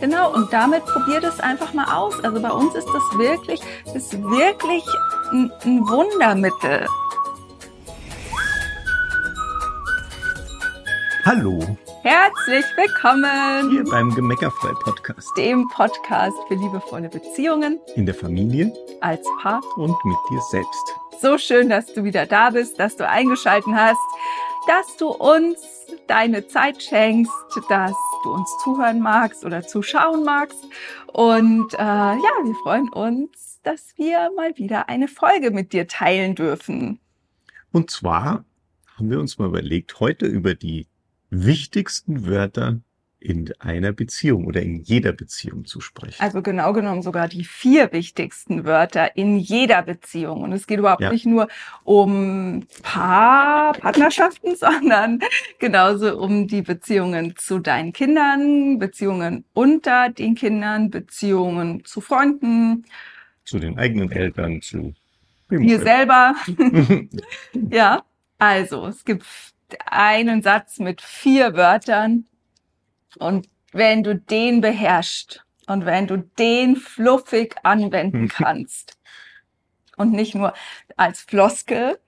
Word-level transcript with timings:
Genau, 0.00 0.32
und 0.32 0.52
damit 0.52 0.84
probiert 0.84 1.24
es 1.24 1.40
einfach 1.40 1.72
mal 1.74 1.92
aus. 1.92 2.22
Also 2.22 2.40
bei 2.40 2.50
uns 2.50 2.74
ist 2.74 2.86
das 2.88 3.02
wirklich, 3.18 3.60
ist 3.94 4.12
wirklich 4.22 4.84
ein, 5.32 5.50
ein 5.64 5.88
Wundermittel. 5.88 6.86
Hallo, 11.24 11.58
Herzlich 12.02 12.64
willkommen 12.76 13.70
hier 13.70 13.84
beim 13.84 14.14
Gemeckerfrei 14.14 14.70
Podcast. 14.82 15.36
dem 15.36 15.68
Podcast 15.68 16.36
für 16.46 16.54
liebevolle 16.54 17.08
Beziehungen 17.08 17.80
In 17.96 18.06
der 18.06 18.14
Familie 18.14 18.72
als 19.00 19.20
Paar. 19.42 19.60
und 19.76 19.96
mit 20.04 20.16
dir 20.30 20.40
selbst. 20.50 20.94
So 21.20 21.36
schön, 21.36 21.68
dass 21.68 21.92
du 21.92 22.04
wieder 22.04 22.24
da 22.24 22.50
bist, 22.50 22.78
dass 22.78 22.96
du 22.96 23.06
eingeschalten 23.06 23.76
hast, 23.76 23.98
dass 24.68 24.96
du 24.96 25.08
uns 25.08 25.58
deine 26.06 26.46
Zeit 26.46 26.82
schenkst, 26.82 27.32
dass 27.68 27.92
du 28.24 28.32
uns 28.32 28.50
zuhören 28.62 29.00
magst 29.00 29.44
oder 29.44 29.66
zuschauen 29.66 30.24
magst. 30.24 30.64
Und 31.06 31.74
äh, 31.74 31.78
ja, 31.78 32.18
wir 32.44 32.54
freuen 32.62 32.88
uns, 32.90 33.60
dass 33.62 33.96
wir 33.96 34.30
mal 34.36 34.56
wieder 34.56 34.88
eine 34.88 35.08
Folge 35.08 35.50
mit 35.50 35.72
dir 35.72 35.86
teilen 35.88 36.34
dürfen. 36.34 37.00
Und 37.72 37.90
zwar 37.90 38.44
haben 38.96 39.10
wir 39.10 39.20
uns 39.20 39.38
mal 39.38 39.48
überlegt, 39.48 40.00
heute 40.00 40.26
über 40.26 40.54
die 40.54 40.86
wichtigsten 41.30 42.26
Wörter 42.26 42.80
in 43.20 43.52
einer 43.58 43.92
Beziehung 43.92 44.46
oder 44.46 44.62
in 44.62 44.76
jeder 44.76 45.12
Beziehung 45.12 45.64
zu 45.64 45.80
sprechen. 45.80 46.22
Also 46.22 46.40
genau 46.40 46.72
genommen 46.72 47.02
sogar 47.02 47.26
die 47.26 47.44
vier 47.44 47.92
wichtigsten 47.92 48.64
Wörter 48.64 49.16
in 49.16 49.38
jeder 49.38 49.82
Beziehung. 49.82 50.42
Und 50.42 50.52
es 50.52 50.66
geht 50.68 50.78
überhaupt 50.78 51.02
Ja. 51.02 51.10
nicht 51.10 51.26
nur 51.26 51.48
um 51.82 52.66
Paar, 52.82 53.72
Partnerschaften, 53.72 54.54
sondern 54.56 55.18
genauso 55.58 56.16
um 56.18 56.46
die 56.46 56.62
Beziehungen 56.62 57.34
zu 57.36 57.58
deinen 57.58 57.92
Kindern, 57.92 58.78
Beziehungen 58.78 59.44
unter 59.52 60.10
den 60.10 60.36
Kindern, 60.36 60.90
Beziehungen 60.90 61.84
zu 61.84 62.00
Freunden, 62.00 62.84
zu 63.44 63.58
den 63.58 63.78
eigenen 63.78 64.12
Eltern, 64.12 64.62
zu 64.62 64.94
mir 65.48 65.80
selber. 65.80 66.34
Ja, 67.70 68.04
also 68.38 68.86
es 68.86 69.04
gibt 69.04 69.24
einen 69.86 70.42
Satz 70.42 70.78
mit 70.78 71.00
vier 71.00 71.54
Wörtern 71.54 72.26
und 73.18 73.48
wenn 73.72 74.02
du 74.02 74.16
den 74.16 74.60
beherrschst 74.60 75.44
und 75.66 75.84
wenn 75.84 76.06
du 76.06 76.18
den 76.18 76.76
fluffig 76.76 77.56
anwenden 77.62 78.28
kannst 78.28 78.98
und 79.96 80.12
nicht 80.12 80.34
nur 80.34 80.54
als 80.96 81.20
Floskel, 81.20 81.98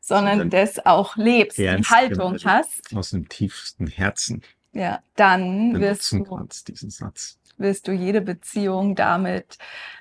sondern 0.00 0.50
das 0.50 0.84
auch 0.86 1.16
lebst, 1.16 1.58
die 1.58 1.68
Haltung 1.68 2.38
hast, 2.44 2.94
aus 2.94 3.10
dem 3.10 3.28
tiefsten 3.28 3.88
Herzen 3.88 4.42
ja, 4.76 5.02
dann 5.14 5.80
wirst 5.80 6.12
du 6.12 6.22
kannst, 6.22 6.68
diesen 6.68 6.90
Satz. 6.90 7.38
wirst 7.56 7.88
du 7.88 7.92
jede 7.92 8.20
Beziehung 8.20 8.94
damit 8.94 9.56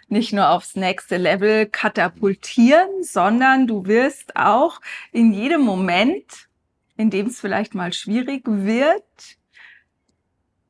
nicht 0.10 0.34
nur 0.34 0.50
aufs 0.50 0.76
nächste 0.76 1.16
Level 1.16 1.66
katapultieren, 1.66 3.02
sondern 3.02 3.68
du 3.68 3.86
wirst 3.86 4.36
auch 4.36 4.82
in 5.14 5.32
jedem 5.32 5.62
Moment, 5.62 6.50
in 6.98 7.10
dem 7.10 7.28
es 7.28 7.40
vielleicht 7.40 7.74
mal 7.74 7.94
schwierig 7.94 8.44
wird 8.46 9.04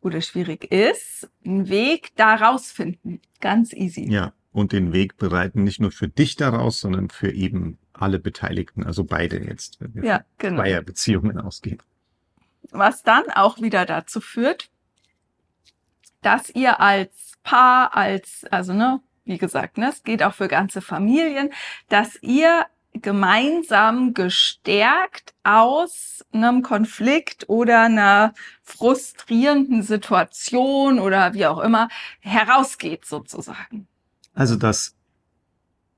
oder 0.06 0.22
schwierig 0.22 0.72
ist, 0.72 1.28
einen 1.44 1.68
Weg 1.68 2.12
da 2.16 2.36
rausfinden. 2.36 3.20
Ganz 3.42 3.74
easy. 3.74 4.08
Ja, 4.08 4.34
und 4.52 4.72
den 4.72 4.94
Weg 4.94 5.18
bereiten 5.18 5.64
nicht 5.64 5.82
nur 5.82 5.92
für 5.92 6.08
dich 6.08 6.36
daraus, 6.36 6.80
sondern 6.80 7.10
für 7.10 7.32
eben 7.32 7.80
alle 7.92 8.20
Beteiligten, 8.20 8.84
also 8.84 9.04
beide 9.04 9.44
jetzt, 9.44 9.82
wenn 9.82 9.96
wir 9.96 10.04
Ja, 10.04 10.26
genau. 10.38 10.62
Zweierbeziehungen 10.62 11.40
ausgehen. 11.40 11.80
Was 12.70 13.02
dann 13.02 13.24
auch 13.32 13.60
wieder 13.60 13.86
dazu 13.86 14.22
führt, 14.22 14.70
dass 16.22 16.50
ihr 16.52 16.80
als 16.80 17.34
Paar, 17.44 17.96
als, 17.96 18.46
also 18.52 18.74
ne, 18.74 19.02
wie 19.24 19.40
gesagt, 19.40 19.80
ne, 19.80 19.90
es 19.90 20.04
geht 20.04 20.22
auch 20.22 20.34
für 20.34 20.48
ganze 20.48 20.82
Familien, 20.82 21.50
dass 21.90 22.22
ihr 22.22 22.66
gemeinsam 23.02 24.14
gestärkt 24.14 25.34
aus 25.44 26.24
einem 26.32 26.62
Konflikt 26.62 27.50
oder 27.50 27.84
einer 27.84 28.34
frustrierenden 28.64 29.84
Situation 29.84 31.00
oder 31.00 31.34
wie 31.34 31.46
auch 31.46 31.60
immer 31.60 31.90
herausgeht 32.20 33.06
sozusagen. 33.06 33.88
Also, 34.34 34.56
dass 34.56 34.96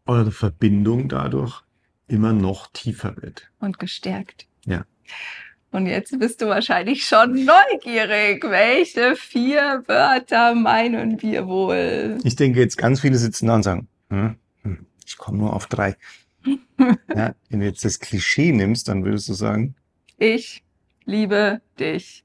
eure 0.05 0.31
Verbindung 0.31 1.09
dadurch 1.09 1.63
immer 2.07 2.33
noch 2.33 2.67
tiefer 2.71 3.15
wird. 3.17 3.51
und 3.59 3.79
gestärkt. 3.79 4.47
Ja. 4.65 4.85
Und 5.71 5.85
jetzt 5.85 6.17
bist 6.17 6.41
du 6.41 6.47
wahrscheinlich 6.47 7.05
schon 7.05 7.45
neugierig. 7.45 8.43
Welche 8.43 9.15
vier 9.15 9.83
Wörter 9.87 10.55
meinen 10.55 11.21
wir 11.21 11.47
wohl? 11.47 12.17
Ich 12.23 12.35
denke, 12.35 12.61
jetzt 12.61 12.77
ganz 12.77 13.01
viele 13.01 13.17
sitzen 13.17 13.47
da 13.47 13.55
und 13.55 13.63
sagen, 13.63 13.87
hm, 14.09 14.37
hm, 14.63 14.85
ich 15.05 15.17
komme 15.17 15.39
nur 15.39 15.53
auf 15.53 15.67
drei. 15.67 15.97
Ja, 17.15 17.35
wenn 17.49 17.59
du 17.59 17.65
jetzt 17.65 17.83
das 17.85 17.99
Klischee 17.99 18.51
nimmst, 18.51 18.87
dann 18.87 19.03
würdest 19.03 19.29
du 19.29 19.33
sagen, 19.33 19.75
Ich 20.17 20.63
liebe 21.05 21.61
dich. 21.79 22.23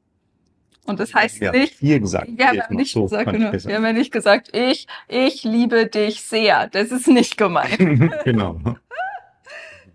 Und 0.85 0.99
das 0.99 1.15
heißt 1.15 1.39
ja, 1.39 1.53
nicht, 1.53 1.79
gesagt. 1.79 2.29
wir 2.37 2.49
haben 2.49 2.77
nicht 2.77 2.93
so, 2.93 3.03
gesagt, 3.05 3.31
genau, 3.31 3.53
wir 3.53 3.77
haben 3.77 3.85
ja 3.85 3.93
nicht 3.93 4.11
gesagt, 4.11 4.55
ich, 4.55 4.89
ich 5.07 5.45
liebe 5.45 5.87
dich 5.87 6.23
sehr. 6.23 6.67
Das 6.69 6.91
ist 6.91 7.07
nicht 7.07 7.37
gemeint. 7.37 7.79
genau. 8.25 8.59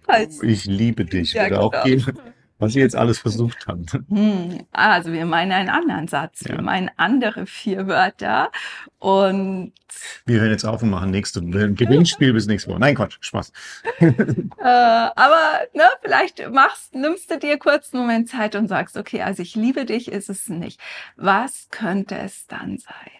Also, 0.07 0.43
Ich 0.43 0.63
liebe 0.66 1.03
dich. 1.03 1.33
Ja, 1.33 1.43
Würde 1.43 1.59
auch 1.59 1.71
genau. 1.71 1.83
gehen, 1.83 2.19
was 2.59 2.75
ihr 2.75 2.81
jetzt 2.81 2.95
alles 2.95 3.19
versucht 3.19 3.68
habt. 3.68 3.94
hm, 4.09 4.66
also 4.72 5.12
wir 5.12 5.25
meinen 5.25 5.51
einen 5.51 5.69
anderen 5.69 6.07
Satz. 6.07 6.44
Wir 6.45 6.56
Ja. 6.56 6.62
meinen 6.62 6.90
andere 6.97 7.45
vier 7.45 7.88
Wörter. 7.88 8.51
Und 9.00 9.73
Wir 10.25 10.40
hören 10.41 10.51
jetzt 10.51 10.66
auf 10.66 10.81
und 10.81 10.90
machen 10.90 11.12
nächste 11.12 11.41
Gewinnspiel 11.41 12.34
bis 12.34 12.47
nächste 12.47 12.72
Woche. 12.72 12.79
Nein, 12.79 12.96
Quatsch, 12.96 13.17
Spaß. 13.22 13.51
Äh, 14.59 14.63
aber 14.63 15.59
ne, 15.75 15.84
vielleicht 16.01 16.50
machst, 16.51 16.96
nimmst 16.96 17.29
du 17.29 17.38
dir 17.38 17.57
kurz 17.59 17.94
einen 17.94 18.01
Moment 18.01 18.28
Zeit 18.29 18.56
und 18.56 18.67
sagst, 18.67 18.97
okay, 18.97 19.22
also 19.22 19.41
ich 19.44 19.56
liebe 19.56 19.85
dich 19.85 20.12
ist 20.12 20.29
es 20.29 20.50
nicht. 20.50 20.79
Was 21.16 21.67
könnte 21.69 22.17
es 22.17 22.47
dann 22.47 22.78
sein? 22.79 23.12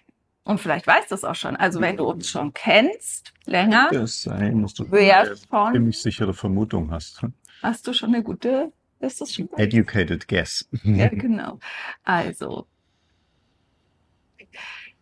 Und 0.44 0.60
vielleicht 0.60 0.88
weißt 0.88 1.12
du 1.12 1.16
es 1.16 1.24
auch 1.24 1.36
schon. 1.36 1.56
Also 1.56 1.80
wenn 1.80 1.98
du 1.98 2.06
uns 2.06 2.30
schon 2.30 2.54
kennst, 2.54 3.34
länger, 3.46 3.90
Das 3.92 4.24
sein, 4.24 4.56
musst 4.62 4.80
du 4.80 4.86
eine 4.92 5.36
ziemlich 5.74 6.02
sichere 6.02 6.34
Vermutung 6.34 6.90
hast. 6.92 7.22
hast 7.62 7.86
du 7.88 7.94
schon 7.94 8.14
eine 8.16 8.24
gute, 8.24 8.72
ist 9.00 9.22
das 9.22 9.34
schon? 9.34 9.50
Educated 9.56 10.28
guess. 10.28 10.68
Ja, 10.84 11.08
genau. 11.12 11.60
Also, 12.04 12.68
Wir 14.38 14.48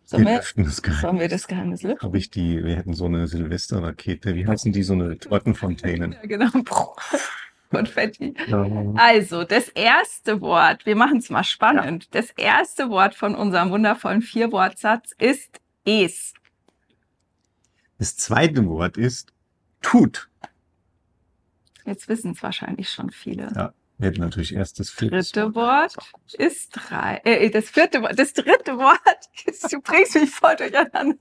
sollen 0.04 0.26
wir, 0.26 0.36
lüften 0.36 0.64
das 0.64 0.82
Geheimnis. 0.82 1.00
sollen 1.00 1.18
wir 1.20 1.28
das 1.28 1.46
Geheimnis 1.48 1.82
lüften? 1.82 2.06
Habe 2.06 2.18
ich 2.18 2.30
die, 2.30 2.62
wir 2.64 2.76
hätten 2.76 2.94
so 2.94 3.06
eine 3.06 3.26
Silvesterrakete, 3.26 4.34
wie 4.34 4.46
heißen 4.46 4.72
die, 4.72 4.82
so 4.82 4.94
eine 4.94 5.18
Tortenfontänen? 5.18 6.12
Ja, 6.22 6.26
genau. 6.26 6.50
Konfetti. 7.70 8.34
Ja. 8.46 8.64
Also, 8.94 9.42
das 9.44 9.68
erste 9.70 10.40
Wort, 10.40 10.86
wir 10.86 10.94
machen 10.96 11.18
es 11.18 11.30
mal 11.30 11.42
spannend. 11.44 12.14
Das 12.14 12.30
erste 12.30 12.88
Wort 12.90 13.14
von 13.16 13.34
unserem 13.34 13.70
wundervollen 13.70 14.22
Vierwortsatz 14.22 15.10
ist 15.18 15.60
es. 15.84 16.32
Das 17.98 18.16
zweite 18.16 18.66
Wort 18.66 18.96
ist 18.96 19.32
tut. 19.82 20.28
Jetzt 21.84 22.08
wissen 22.08 22.32
es 22.32 22.42
wahrscheinlich 22.42 22.90
schon 22.90 23.10
viele. 23.10 23.52
Ja. 23.54 23.72
Wir 23.98 24.08
hätten 24.08 24.20
natürlich 24.20 24.54
erst 24.54 24.78
das 24.78 24.90
vierte 24.90 25.16
Dritte 25.16 25.54
Wort 25.54 25.94
ist 26.36 26.70
drei. 26.72 27.20
Äh, 27.24 27.48
das 27.50 27.70
vierte 27.70 28.02
Wort, 28.02 28.18
das 28.18 28.32
dritte 28.34 28.76
Wort, 28.76 29.00
du 29.70 29.80
bringst 29.80 30.14
mich 30.16 30.30
voll 30.30 30.54
durcheinander. 30.56 31.16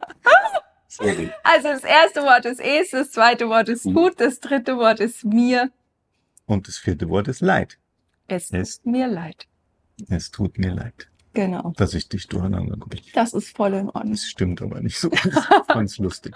Sorry. 0.88 1.30
Also 1.44 1.70
das 1.70 1.84
erste 1.84 2.22
Wort 2.24 2.46
ist 2.46 2.60
es, 2.60 2.92
das 2.92 3.12
zweite 3.12 3.48
Wort 3.50 3.70
ist 3.70 3.86
Mhm. 3.86 3.94
gut, 3.94 4.20
das 4.20 4.40
dritte 4.40 4.78
Wort 4.78 5.00
ist 5.00 5.24
mir. 5.26 5.72
Und 6.46 6.68
das 6.68 6.78
vierte 6.78 7.08
Wort 7.10 7.28
ist 7.28 7.42
Leid. 7.42 7.78
Es 8.28 8.52
Es- 8.52 8.78
tut 8.82 8.86
mir 8.92 9.08
leid. 9.08 9.48
Es 10.10 10.32
tut 10.32 10.58
mir 10.58 10.72
leid, 10.74 11.08
Genau. 11.34 11.74
dass 11.78 11.94
ich 11.94 12.10
dich 12.10 12.28
durcheinander 12.28 12.76
bringe. 12.78 13.04
Das 13.14 13.34
ist 13.34 13.56
voll 13.56 13.74
in 13.74 13.88
Ordnung. 13.90 14.12
Das 14.14 14.24
stimmt 14.26 14.62
aber 14.62 14.82
nicht 14.82 15.00
so. 15.00 15.10
Ganz 15.70 15.98
lustig. 15.98 16.36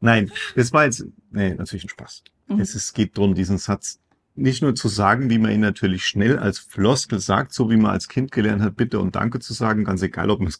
Nein, 0.00 0.30
das 0.54 0.72
war 0.72 0.84
jetzt, 0.84 1.04
nee, 1.30 1.54
natürlich 1.54 1.84
ein 1.84 1.88
Spaß. 1.88 2.24
Mhm. 2.48 2.60
Es 2.60 2.74
ist, 2.74 2.92
geht 2.92 3.16
darum, 3.16 3.34
diesen 3.34 3.56
Satz 3.58 4.00
nicht 4.34 4.62
nur 4.62 4.74
zu 4.74 4.88
sagen, 4.88 5.30
wie 5.30 5.38
man 5.38 5.50
ihn 5.50 5.60
natürlich 5.60 6.06
schnell 6.06 6.38
als 6.38 6.58
Floskel 6.58 7.20
sagt, 7.20 7.52
so 7.52 7.70
wie 7.70 7.76
man 7.76 7.90
als 7.90 8.08
Kind 8.08 8.32
gelernt 8.32 8.62
hat, 8.62 8.76
bitte 8.76 8.98
und 8.98 9.14
danke 9.14 9.40
zu 9.40 9.52
sagen, 9.52 9.84
ganz 9.84 10.02
egal, 10.02 10.30
ob 10.30 10.40
man 10.40 10.48
es 10.48 10.58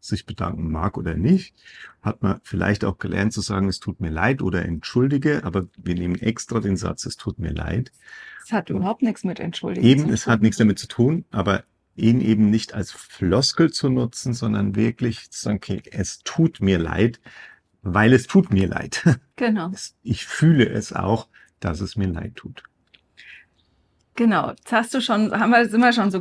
sich 0.00 0.24
bedanken 0.24 0.70
mag 0.70 0.96
oder 0.96 1.14
nicht, 1.14 1.54
hat 2.00 2.22
man 2.22 2.40
vielleicht 2.42 2.84
auch 2.84 2.98
gelernt 2.98 3.32
zu 3.32 3.40
sagen, 3.40 3.68
es 3.68 3.80
tut 3.80 4.00
mir 4.00 4.10
leid 4.10 4.40
oder 4.40 4.64
entschuldige, 4.64 5.44
aber 5.44 5.66
wir 5.76 5.94
nehmen 5.94 6.16
extra 6.16 6.60
den 6.60 6.76
Satz, 6.76 7.04
es 7.04 7.16
tut 7.16 7.38
mir 7.38 7.52
leid. 7.52 7.92
Es 8.44 8.52
hat 8.52 8.70
überhaupt 8.70 9.02
nichts 9.02 9.24
mit 9.24 9.40
Entschuldigung 9.40 9.88
Eben, 9.88 10.08
es 10.10 10.26
hat 10.26 10.40
nichts 10.40 10.56
damit 10.56 10.78
zu 10.78 10.86
tun, 10.86 11.24
aber 11.30 11.64
ihn 11.96 12.20
eben 12.20 12.50
nicht 12.50 12.74
als 12.74 12.92
Floskel 12.92 13.72
zu 13.72 13.88
nutzen, 13.88 14.34
sondern 14.34 14.76
wirklich 14.76 15.30
zu 15.30 15.42
sagen, 15.42 15.56
okay, 15.56 15.82
es 15.90 16.20
tut 16.20 16.60
mir 16.60 16.78
leid, 16.78 17.20
weil 17.82 18.12
es 18.12 18.26
tut 18.26 18.52
mir 18.52 18.68
leid. 18.68 19.02
Genau, 19.38 19.70
Ich 20.02 20.24
fühle 20.24 20.66
es 20.66 20.94
auch, 20.94 21.28
dass 21.60 21.82
es 21.82 21.96
mir 21.96 22.08
leid 22.08 22.36
tut. 22.36 22.62
Genau. 24.16 24.50
Jetzt 24.50 24.72
hast 24.72 24.94
du 24.94 25.00
schon, 25.00 25.38
haben 25.38 25.50
wir, 25.50 25.68
sind 25.68 25.80
wir 25.80 25.92
schon 25.92 26.10
so 26.10 26.20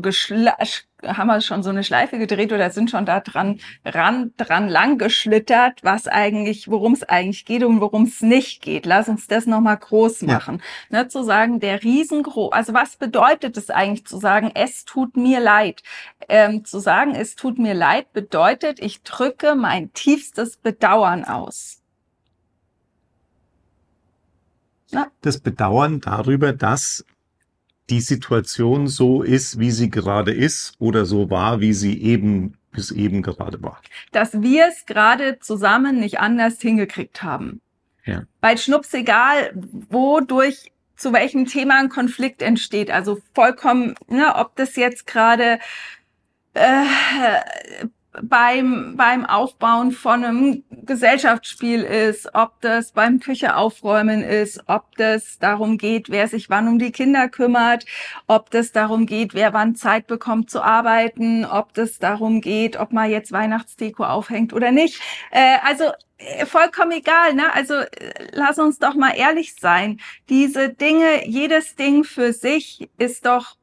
haben 1.06 1.28
wir 1.28 1.42
schon 1.42 1.64
so 1.64 1.70
eine 1.70 1.84
Schleife 1.84 2.18
gedreht 2.18 2.52
oder 2.52 2.70
sind 2.70 2.90
schon 2.90 3.06
da 3.06 3.20
dran, 3.20 3.60
ran, 3.84 4.34
dran 4.38 4.68
lang 4.68 4.98
geschlittert, 4.98 5.84
was 5.84 6.08
eigentlich, 6.08 6.70
worum 6.70 6.94
es 6.94 7.04
eigentlich 7.04 7.46
geht 7.46 7.64
und 7.64 7.82
worum 7.82 8.04
es 8.04 8.22
nicht 8.22 8.62
geht. 8.62 8.86
Lass 8.86 9.08
uns 9.08 9.28
das 9.28 9.46
nochmal 9.46 9.78
groß 9.78 10.24
machen. 10.24 10.62
Ja. 10.90 11.04
Ne, 11.04 11.08
zu 11.08 11.24
sagen, 11.24 11.60
der 11.60 11.84
riesengroß, 11.84 12.52
also 12.54 12.74
was 12.74 12.98
bedeutet 12.98 13.58
es 13.58 13.70
eigentlich 13.70 14.06
zu 14.06 14.18
sagen, 14.18 14.52
es 14.54 14.86
tut 14.86 15.18
mir 15.18 15.40
leid? 15.40 15.84
Ähm, 16.28 16.66
zu 16.66 16.80
sagen, 16.80 17.16
es 17.16 17.36
tut 17.36 17.60
mir 17.60 17.74
leid, 17.74 18.12
bedeutet, 18.14 18.80
ich 18.80 19.04
drücke 19.04 19.56
mein 19.56 19.94
tiefstes 19.94 20.58
Bedauern 20.58 21.24
aus. 21.24 21.82
Na? 24.92 25.08
Das 25.22 25.40
Bedauern 25.40 26.00
darüber, 26.00 26.54
dass 26.54 27.06
die 27.90 28.02
Situation 28.02 28.88
so 28.88 29.22
ist, 29.22 29.60
wie 29.60 29.72
sie 29.72 29.90
gerade 29.90 30.34
ist 30.34 30.74
oder 30.80 31.06
so 31.06 31.30
war, 31.30 31.60
wie 31.62 31.74
sie 31.74 32.02
eben 32.02 32.58
bis 32.72 32.92
eben 32.92 33.22
gerade 33.22 33.62
war. 33.62 33.82
Dass 34.12 34.42
wir 34.42 34.68
es 34.68 34.86
gerade 34.86 35.40
zusammen 35.40 36.00
nicht 36.00 36.20
anders 36.20 36.60
hingekriegt 36.60 37.24
haben. 37.24 37.62
Ja. 38.06 38.24
Weil 38.42 38.58
schnups 38.58 38.94
egal, 38.94 39.52
wodurch 39.90 40.72
zu 40.96 41.14
welchem 41.14 41.46
Thema 41.46 41.80
ein 41.80 41.90
Konflikt 41.90 42.42
entsteht. 42.42 42.92
Also 42.92 43.20
vollkommen, 43.34 43.96
ne, 44.08 44.36
ob 44.36 44.56
das 44.56 44.76
jetzt 44.76 45.08
gerade 45.08 45.60
äh, 46.54 46.86
beim, 48.22 48.96
beim 48.96 49.26
Aufbauen 49.26 49.92
von 49.92 50.24
einem 50.24 50.64
Gesellschaftsspiel 50.70 51.82
ist, 51.84 52.34
ob 52.34 52.62
das 52.62 52.92
beim 52.92 53.20
Küche 53.20 53.56
aufräumen 53.56 54.24
ist, 54.24 54.64
ob 54.68 54.96
das 54.98 55.40
darum 55.40 55.78
geht, 55.78 56.10
wer 56.10 56.28
sich 56.28 56.50
wann 56.50 56.68
um 56.68 56.80
die 56.80 56.92
Kinder 56.92 57.30
kümmert, 57.30 57.86
ob 58.28 58.52
das 58.52 58.72
darum 58.72 59.06
geht, 59.06 59.34
wer 59.34 59.54
wann 59.54 59.76
Zeit 59.76 60.08
bekommt 60.08 60.50
zu 60.50 60.62
arbeiten, 60.62 61.46
ob 61.46 61.74
das 61.74 62.00
darum 62.00 62.42
geht, 62.42 62.78
ob 62.78 62.92
man 62.92 63.10
jetzt 63.10 63.32
Weihnachtsdeko 63.32 64.04
aufhängt 64.04 64.54
oder 64.54 64.72
nicht. 64.72 65.02
Äh, 65.32 65.58
also 65.64 65.86
äh, 66.18 66.46
vollkommen 66.46 66.92
egal, 66.92 67.34
ne? 67.34 67.54
Also 67.54 67.74
äh, 67.76 67.90
lass 68.32 68.60
uns 68.60 68.80
doch 68.80 68.96
mal 68.96 69.16
ehrlich 69.16 69.56
sein. 69.56 70.00
Diese 70.30 70.70
Dinge, 70.70 71.28
jedes 71.28 71.76
Ding 71.76 72.04
für 72.04 72.34
sich 72.34 72.90
ist 72.98 73.26
doch 73.26 73.56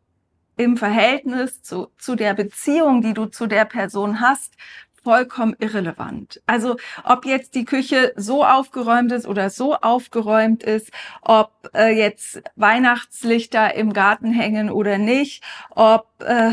im 0.63 0.77
Verhältnis 0.77 1.63
zu, 1.63 1.89
zu 1.99 2.15
der 2.15 2.35
Beziehung, 2.35 3.03
die 3.03 3.15
du 3.15 3.27
zu 3.27 3.47
der 3.47 3.65
Person 3.65 4.21
hast, 4.21 4.55
vollkommen 5.03 5.57
irrelevant. 5.59 6.41
Also 6.47 6.77
ob 7.05 7.27
jetzt 7.27 7.55
die 7.55 7.65
Küche 7.65 8.13
so 8.17 8.45
aufgeräumt 8.45 9.13
ist 9.13 9.27
oder 9.27 9.51
so 9.51 9.75
aufgeräumt 9.75 10.63
ist, 10.63 10.91
ob 11.23 11.53
äh, 11.75 11.97
jetzt 11.97 12.43
Weihnachtslichter 12.57 13.75
im 13.75 13.93
Garten 13.93 14.33
hängen 14.33 14.71
oder 14.71 14.99
nicht, 14.99 15.43
ob 15.71 16.07
äh, 16.21 16.53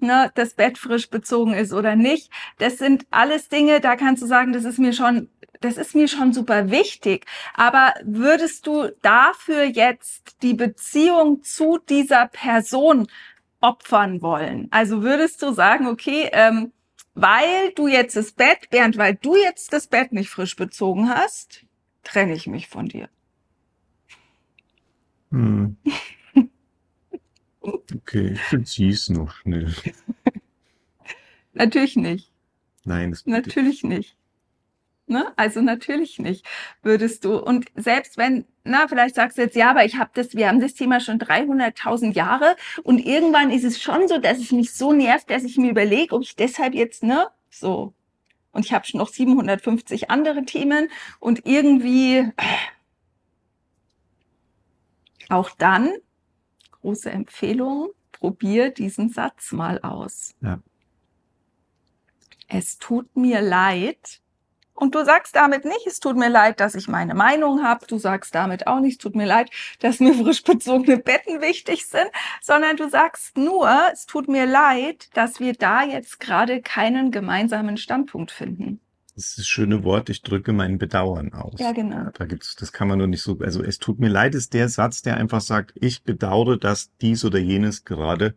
ne, 0.00 0.30
das 0.34 0.54
Bett 0.54 0.78
frisch 0.78 1.10
bezogen 1.10 1.54
ist 1.54 1.72
oder 1.72 1.96
nicht, 1.96 2.30
das 2.58 2.78
sind 2.78 3.06
alles 3.10 3.48
Dinge, 3.48 3.80
da 3.80 3.96
kannst 3.96 4.22
du 4.22 4.26
sagen, 4.26 4.52
das 4.52 4.64
ist 4.64 4.78
mir 4.78 4.92
schon 4.92 5.28
das 5.60 5.76
ist 5.76 5.94
mir 5.94 6.08
schon 6.08 6.32
super 6.32 6.70
wichtig. 6.70 7.26
Aber 7.54 7.94
würdest 8.04 8.66
du 8.66 8.88
dafür 9.02 9.64
jetzt 9.64 10.42
die 10.42 10.54
Beziehung 10.54 11.42
zu 11.42 11.78
dieser 11.88 12.28
Person 12.28 13.08
opfern 13.60 14.22
wollen? 14.22 14.68
Also 14.70 15.02
würdest 15.02 15.42
du 15.42 15.52
sagen, 15.52 15.86
okay, 15.86 16.28
ähm, 16.32 16.72
weil 17.14 17.72
du 17.74 17.88
jetzt 17.88 18.16
das 18.16 18.32
Bett, 18.32 18.70
Bernd, 18.70 18.96
weil 18.96 19.16
du 19.16 19.36
jetzt 19.36 19.72
das 19.72 19.88
Bett 19.88 20.12
nicht 20.12 20.30
frisch 20.30 20.54
bezogen 20.54 21.08
hast, 21.08 21.64
trenne 22.04 22.34
ich 22.34 22.46
mich 22.46 22.68
von 22.68 22.88
dir. 22.88 23.08
Hm. 25.30 25.76
Okay, 27.60 28.32
ich 28.32 28.50
bezieh's 28.50 29.10
noch 29.10 29.30
schnell. 29.30 29.74
Natürlich 31.52 31.96
nicht. 31.96 32.32
Nein, 32.84 33.10
das 33.10 33.26
natürlich 33.26 33.82
nicht. 33.82 34.16
Ne? 35.08 35.32
Also 35.36 35.60
natürlich 35.60 36.18
nicht 36.18 36.46
würdest 36.82 37.24
du. 37.24 37.38
Und 37.38 37.66
selbst 37.74 38.18
wenn, 38.18 38.44
na, 38.64 38.88
vielleicht 38.88 39.14
sagst 39.14 39.38
du 39.38 39.42
jetzt, 39.42 39.56
ja, 39.56 39.70
aber 39.70 39.84
ich 39.84 39.96
habe 39.96 40.10
das, 40.14 40.34
wir 40.34 40.48
haben 40.48 40.60
das 40.60 40.74
Thema 40.74 41.00
schon 41.00 41.18
300.000 41.18 42.12
Jahre 42.12 42.56
und 42.82 42.98
irgendwann 42.98 43.50
ist 43.50 43.64
es 43.64 43.80
schon 43.80 44.08
so, 44.08 44.18
dass 44.18 44.38
es 44.38 44.52
mich 44.52 44.72
so 44.72 44.92
nervt, 44.92 45.30
dass 45.30 45.44
ich 45.44 45.56
mir 45.56 45.70
überlege, 45.70 46.14
ob 46.14 46.22
ich 46.22 46.36
deshalb 46.36 46.74
jetzt, 46.74 47.02
ne, 47.02 47.28
so. 47.50 47.94
Und 48.52 48.64
ich 48.64 48.72
habe 48.72 48.86
schon 48.86 48.98
noch 48.98 49.08
750 49.08 50.10
andere 50.10 50.44
Themen 50.44 50.88
und 51.20 51.46
irgendwie 51.46 52.32
auch 55.28 55.50
dann, 55.50 55.92
große 56.80 57.10
Empfehlung, 57.10 57.90
probier 58.12 58.70
diesen 58.70 59.10
Satz 59.10 59.52
mal 59.52 59.80
aus. 59.80 60.34
Ja. 60.40 60.60
Es 62.48 62.78
tut 62.78 63.14
mir 63.16 63.42
leid, 63.42 64.20
und 64.78 64.94
du 64.94 65.04
sagst 65.04 65.34
damit 65.34 65.64
nicht, 65.64 65.86
es 65.86 65.98
tut 65.98 66.16
mir 66.16 66.28
leid, 66.28 66.60
dass 66.60 66.74
ich 66.74 66.86
meine 66.86 67.14
Meinung 67.14 67.64
habe. 67.64 67.86
Du 67.86 67.98
sagst 67.98 68.34
damit 68.34 68.66
auch 68.66 68.80
nicht, 68.80 68.92
es 68.92 68.98
tut 68.98 69.16
mir 69.16 69.26
leid, 69.26 69.50
dass 69.80 69.98
mir 69.98 70.14
frisch 70.14 70.42
bezogene 70.44 70.98
Betten 70.98 71.40
wichtig 71.40 71.86
sind, 71.86 72.08
sondern 72.40 72.76
du 72.76 72.88
sagst 72.88 73.36
nur, 73.36 73.68
es 73.92 74.06
tut 74.06 74.28
mir 74.28 74.46
leid, 74.46 75.08
dass 75.14 75.40
wir 75.40 75.52
da 75.54 75.82
jetzt 75.82 76.20
gerade 76.20 76.62
keinen 76.62 77.10
gemeinsamen 77.10 77.76
Standpunkt 77.76 78.30
finden. 78.30 78.80
Das 79.16 79.30
ist 79.30 79.38
das 79.38 79.46
schöne 79.48 79.82
Wort, 79.82 80.10
ich 80.10 80.22
drücke 80.22 80.52
mein 80.52 80.78
Bedauern 80.78 81.32
aus. 81.32 81.58
Ja, 81.58 81.72
genau. 81.72 82.10
Da 82.14 82.24
gibt's, 82.24 82.54
das 82.54 82.72
kann 82.72 82.86
man 82.86 82.98
nur 82.98 83.08
nicht 83.08 83.22
so, 83.22 83.36
also 83.40 83.64
es 83.64 83.78
tut 83.78 83.98
mir 83.98 84.08
leid, 84.08 84.36
ist 84.36 84.54
der 84.54 84.68
Satz, 84.68 85.02
der 85.02 85.16
einfach 85.16 85.40
sagt, 85.40 85.72
ich 85.74 86.04
bedauere, 86.04 86.56
dass 86.56 86.92
dies 87.00 87.24
oder 87.24 87.40
jenes 87.40 87.84
gerade 87.84 88.36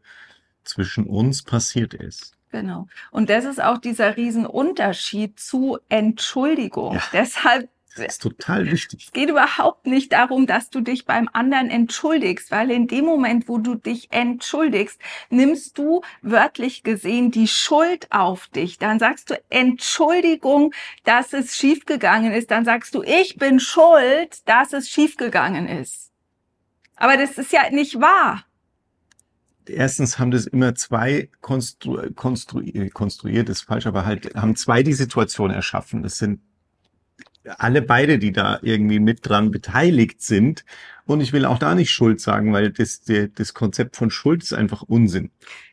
zwischen 0.63 1.05
uns 1.05 1.43
passiert 1.43 1.93
ist. 1.93 2.35
Genau. 2.51 2.87
Und 3.11 3.29
das 3.29 3.45
ist 3.45 3.61
auch 3.61 3.77
dieser 3.77 4.17
Riesenunterschied 4.17 5.39
zu 5.39 5.79
Entschuldigung. 5.89 6.95
Ja. 6.95 7.03
Deshalb 7.13 7.69
das 7.95 8.05
ist 8.05 8.21
total 8.21 8.71
wichtig. 8.71 9.03
Es 9.07 9.11
geht 9.11 9.29
überhaupt 9.29 9.85
nicht 9.85 10.13
darum, 10.13 10.47
dass 10.47 10.69
du 10.69 10.79
dich 10.79 11.05
beim 11.05 11.29
anderen 11.33 11.69
entschuldigst, 11.69 12.49
weil 12.49 12.71
in 12.71 12.87
dem 12.87 13.03
Moment, 13.03 13.49
wo 13.49 13.57
du 13.57 13.75
dich 13.75 14.13
entschuldigst, 14.13 14.97
nimmst 15.29 15.77
du 15.77 16.01
wörtlich 16.21 16.83
gesehen 16.83 17.31
die 17.31 17.49
Schuld 17.49 18.07
auf 18.09 18.47
dich. 18.47 18.77
Dann 18.77 18.97
sagst 18.97 19.29
du 19.29 19.41
Entschuldigung, 19.49 20.73
dass 21.03 21.33
es 21.33 21.57
schiefgegangen 21.57 22.31
ist. 22.31 22.49
Dann 22.49 22.63
sagst 22.63 22.95
du, 22.95 23.03
ich 23.03 23.35
bin 23.35 23.59
schuld, 23.59 24.47
dass 24.47 24.71
es 24.71 24.89
schiefgegangen 24.89 25.67
ist. 25.67 26.11
Aber 26.95 27.17
das 27.17 27.37
ist 27.37 27.51
ja 27.51 27.69
nicht 27.71 27.99
wahr 27.99 28.45
erstens 29.67 30.19
haben 30.19 30.31
das 30.31 30.47
immer 30.47 30.75
zwei 30.75 31.29
konstru 31.41 31.99
konstru 32.15 32.61
konstruiert, 32.93 33.49
ist 33.49 33.61
falsch, 33.61 33.87
aber 33.87 34.05
halt 34.05 34.35
haben 34.35 34.55
zwei 34.55 34.83
die 34.83 34.93
Situation 34.93 35.51
erschaffen. 35.51 36.03
Das 36.03 36.17
sind 36.17 36.41
alle 37.57 37.81
beide, 37.81 38.19
die 38.19 38.31
da 38.31 38.59
irgendwie 38.61 38.99
mit 38.99 39.27
dran 39.27 39.51
beteiligt 39.51 40.21
sind. 40.21 40.63
Und 41.05 41.21
ich 41.21 41.33
will 41.33 41.45
auch 41.45 41.57
da 41.57 41.75
nicht 41.75 41.91
Schuld 41.91 42.21
sagen, 42.21 42.53
weil 42.53 42.71
das, 42.71 43.01
das 43.35 43.53
Konzept 43.53 43.97
von 43.97 44.11
Schuld 44.11 44.43
ist 44.43 44.53
einfach 44.53 44.83
Unsinn. 44.83 45.31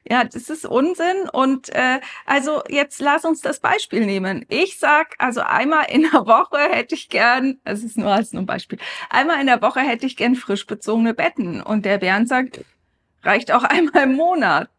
Ja, 0.08 0.24
das 0.24 0.48
ist 0.48 0.64
Unsinn. 0.64 1.28
Und 1.32 1.68
äh, 1.74 2.00
also 2.24 2.62
jetzt 2.68 3.00
lass 3.00 3.24
uns 3.24 3.40
das 3.42 3.60
Beispiel 3.60 4.04
nehmen. 4.06 4.46
Ich 4.48 4.78
sag, 4.78 5.14
also 5.18 5.42
einmal 5.42 5.86
in 5.90 6.08
der 6.10 6.26
Woche 6.26 6.58
hätte 6.58 6.94
ich 6.94 7.08
gern, 7.08 7.58
es 7.64 7.84
ist 7.84 7.98
nur 7.98 8.10
als 8.10 8.32
nur 8.32 8.42
ein 8.42 8.46
Beispiel, 8.46 8.78
einmal 9.10 9.40
in 9.40 9.46
der 9.46 9.62
Woche 9.62 9.80
hätte 9.80 10.06
ich 10.06 10.16
gern 10.16 10.34
frisch 10.34 10.66
bezogene 10.66 11.14
Betten. 11.14 11.60
Und 11.60 11.84
der 11.84 11.98
Bernd 11.98 12.28
sagt, 12.28 12.64
Reicht 13.28 13.52
auch 13.52 13.64
einmal 13.64 14.04
im 14.04 14.14
Monat. 14.14 14.70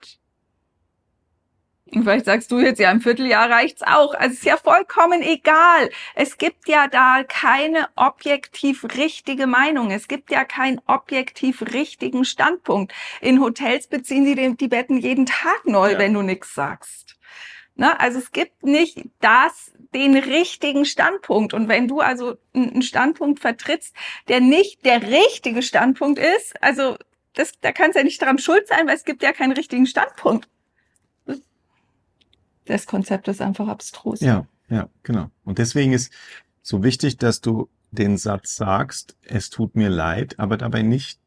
Und 1.91 2.03
vielleicht 2.03 2.25
sagst 2.25 2.51
du 2.51 2.59
jetzt, 2.59 2.79
ja, 2.79 2.91
im 2.91 3.01
Vierteljahr 3.01 3.49
reicht's 3.49 3.81
auch. 3.81 4.13
Also 4.13 4.33
ist 4.33 4.45
ja 4.45 4.57
vollkommen 4.57 5.21
egal. 5.23 5.89
Es 6.13 6.37
gibt 6.37 6.67
ja 6.67 6.87
da 6.87 7.23
keine 7.23 7.87
objektiv 7.95 8.83
richtige 8.95 9.47
Meinung. 9.47 9.89
Es 9.89 10.07
gibt 10.07 10.29
ja 10.29 10.45
keinen 10.45 10.81
objektiv 10.85 11.63
richtigen 11.73 12.25
Standpunkt. 12.25 12.93
In 13.21 13.39
Hotels 13.39 13.87
beziehen 13.87 14.25
die 14.25 14.55
die 14.55 14.67
Betten 14.67 14.97
jeden 14.97 15.25
Tag 15.25 15.65
neu, 15.65 15.93
ja. 15.93 15.99
wenn 15.99 16.13
du 16.13 16.21
nichts 16.21 16.53
sagst. 16.53 17.17
Ne? 17.75 17.99
Also 17.99 18.19
es 18.19 18.31
gibt 18.31 18.63
nicht 18.63 19.05
das, 19.19 19.71
den 19.95 20.15
richtigen 20.15 20.85
Standpunkt. 20.85 21.55
Und 21.55 21.69
wenn 21.69 21.87
du 21.87 22.01
also 22.01 22.37
einen 22.53 22.83
Standpunkt 22.83 23.39
vertrittst, 23.39 23.95
der 24.27 24.41
nicht 24.41 24.85
der 24.85 25.01
richtige 25.01 25.63
Standpunkt 25.63 26.19
ist, 26.19 26.61
also 26.61 26.97
das, 27.33 27.53
da 27.61 27.71
kannst 27.71 27.95
du 27.95 27.99
ja 27.99 28.03
nicht 28.03 28.21
daran 28.21 28.39
schuld 28.39 28.67
sein, 28.67 28.87
weil 28.87 28.95
es 28.95 29.05
gibt 29.05 29.23
ja 29.23 29.33
keinen 29.33 29.53
richtigen 29.53 29.85
Standpunkt. 29.85 30.47
Das 32.65 32.85
Konzept 32.85 33.27
ist 33.27 33.41
einfach 33.41 33.67
abstrus. 33.67 34.19
Ja, 34.19 34.45
ja, 34.69 34.89
genau. 35.03 35.31
Und 35.43 35.57
deswegen 35.57 35.93
ist 35.93 36.13
so 36.61 36.83
wichtig, 36.83 37.17
dass 37.17 37.41
du 37.41 37.69
den 37.91 38.17
Satz 38.17 38.55
sagst, 38.55 39.17
es 39.23 39.49
tut 39.49 39.75
mir 39.75 39.89
leid, 39.89 40.35
aber 40.37 40.57
dabei 40.57 40.83
nicht 40.83 41.19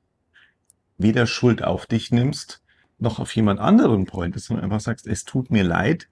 weder 0.98 1.26
Schuld 1.26 1.64
auf 1.64 1.86
dich 1.86 2.12
nimmst, 2.12 2.62
noch 2.98 3.18
auf 3.18 3.34
jemand 3.34 3.58
anderen 3.58 4.06
pointest, 4.06 4.46
sondern 4.46 4.64
einfach 4.64 4.80
sagst, 4.80 5.08
es 5.08 5.24
tut 5.24 5.50
mir 5.50 5.64
leid, 5.64 6.08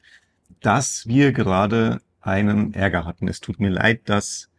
dass 0.61 1.07
wir 1.07 1.33
gerade 1.33 2.01
einen 2.21 2.75
Ärger 2.75 3.05
hatten. 3.05 3.29
Es 3.29 3.41
tut 3.41 3.61
mir 3.61 3.71
leid, 3.71 4.09
dass 4.09 4.51